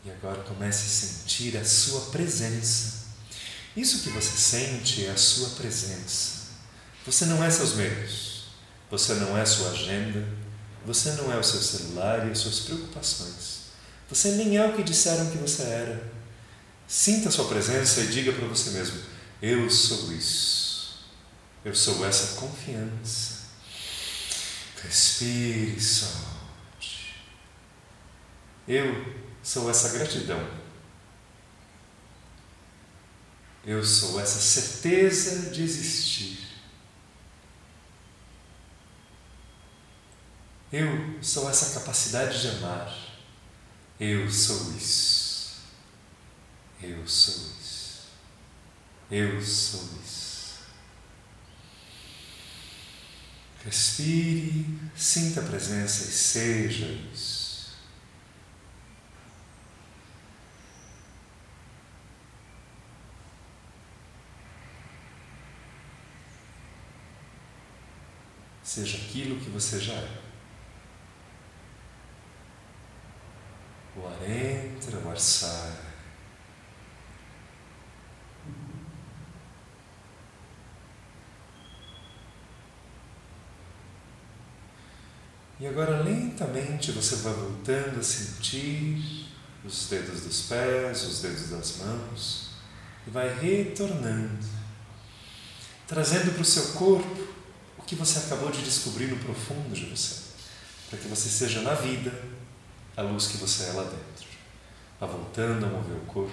E 0.04 0.10
agora 0.10 0.42
comece 0.42 0.86
a 0.86 1.08
sentir 1.08 1.56
a 1.58 1.64
sua 1.64 2.10
presença. 2.10 3.02
Isso 3.78 4.02
que 4.02 4.10
você 4.10 4.36
sente 4.36 5.06
é 5.06 5.12
a 5.12 5.18
sua 5.18 5.50
presença. 5.52 6.42
Você 7.06 7.26
não 7.26 7.44
é 7.44 7.50
seus 7.50 7.76
meios, 7.76 8.46
você 8.90 9.14
não 9.14 9.38
é 9.38 9.46
sua 9.46 9.70
agenda, 9.70 10.28
você 10.86 11.12
não 11.12 11.32
é 11.32 11.38
o 11.38 11.44
seu 11.44 11.62
celular 11.62 12.28
e 12.28 12.32
as 12.32 12.40
suas 12.40 12.62
preocupações. 12.62 13.62
Você 14.10 14.32
nem 14.32 14.58
é 14.58 14.66
o 14.66 14.76
que 14.76 14.84
disseram 14.84 15.30
que 15.30 15.38
você 15.38 15.64
era. 15.64 16.12
Sinta 16.88 17.30
a 17.30 17.32
sua 17.32 17.48
presença 17.48 18.02
e 18.02 18.08
diga 18.08 18.34
para 18.34 18.48
você 18.48 18.72
mesmo: 18.72 19.00
Eu 19.42 19.70
sou 19.70 20.12
isso. 20.12 21.06
Eu 21.64 21.74
sou 21.74 22.06
essa 22.06 22.40
confiança. 22.40 23.42
Respire 24.84 25.80
solte. 25.80 27.16
Eu 28.68 29.16
sou 29.44 29.70
essa 29.70 29.90
gratidão. 29.90 30.62
Eu 33.64 33.84
sou 33.84 34.20
essa 34.20 34.40
certeza 34.40 35.52
de 35.52 35.64
existir. 35.64 36.51
Eu 40.72 41.22
sou 41.22 41.50
essa 41.50 41.78
capacidade 41.80 42.40
de 42.40 42.48
amar. 42.48 42.98
Eu 44.00 44.32
sou 44.32 44.74
isso. 44.74 45.60
Eu 46.82 47.06
sou 47.06 47.36
isso. 47.60 48.08
Eu 49.12 49.42
sou 49.42 49.84
isso. 50.02 50.62
Respire, 53.66 54.66
sinta 54.96 55.42
a 55.42 55.44
presença 55.44 56.06
e 56.06 56.12
seja 56.12 56.86
isso. 57.14 57.78
Seja 68.64 68.98
aquilo 68.98 69.38
que 69.38 69.50
você 69.50 69.78
já 69.78 69.94
é. 69.94 70.31
Sai. 75.22 75.72
E 85.60 85.68
agora 85.68 86.02
lentamente 86.02 86.92
você 86.92 87.18
vai 87.18 87.34
voltando 87.34 88.00
a 88.00 88.04
sentir 88.04 89.30
os 89.64 89.88
dedos 89.88 90.22
dos 90.22 90.42
pés, 90.48 91.04
os 91.04 91.22
dedos 91.22 91.50
das 91.52 91.78
mãos 91.78 92.52
e 93.06 93.12
vai 93.12 93.32
retornando, 93.40 94.44
trazendo 95.88 96.34
para 96.34 96.42
o 96.42 96.46
seu 96.46 96.74
corpo 96.74 97.28
o 97.78 97.84
que 97.84 97.96
você 97.96 98.20
acabou 98.20 98.50
de 98.50 98.64
descobrir 98.64 99.06
no 99.06 99.18
profundo 99.18 99.76
de 99.76 99.86
você, 99.86 100.16
para 100.90 100.98
que 100.98 101.08
você 101.08 101.30
seja 101.30 101.62
na 101.62 101.76
vida 101.76 102.12
a 103.02 103.04
luz 103.04 103.28
que 103.28 103.38
você 103.38 103.70
é 103.70 103.74
lá 103.74 103.84
dentro. 103.84 104.28
Vá 105.00 105.08
voltando 105.08 105.66
a 105.66 105.70
mover 105.70 105.98
o 105.98 106.06
corpo 106.06 106.32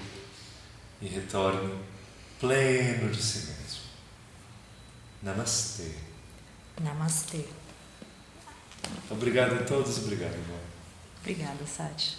e 1.00 1.08
retorne 1.08 1.74
pleno 2.38 3.10
de 3.10 3.22
si 3.22 3.38
mesmo. 3.38 3.82
Namastê. 5.22 5.90
Namastê. 6.82 7.44
Obrigado 9.10 9.54
a 9.54 9.64
todos, 9.64 9.98
obrigado, 9.98 10.32
irmão. 10.32 10.58
Obrigada, 11.20 11.66
Sati. 11.66 12.16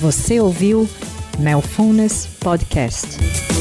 Você 0.00 0.40
ouviu 0.40 0.88
Melfulness 1.38 2.26
Podcast. 2.40 3.55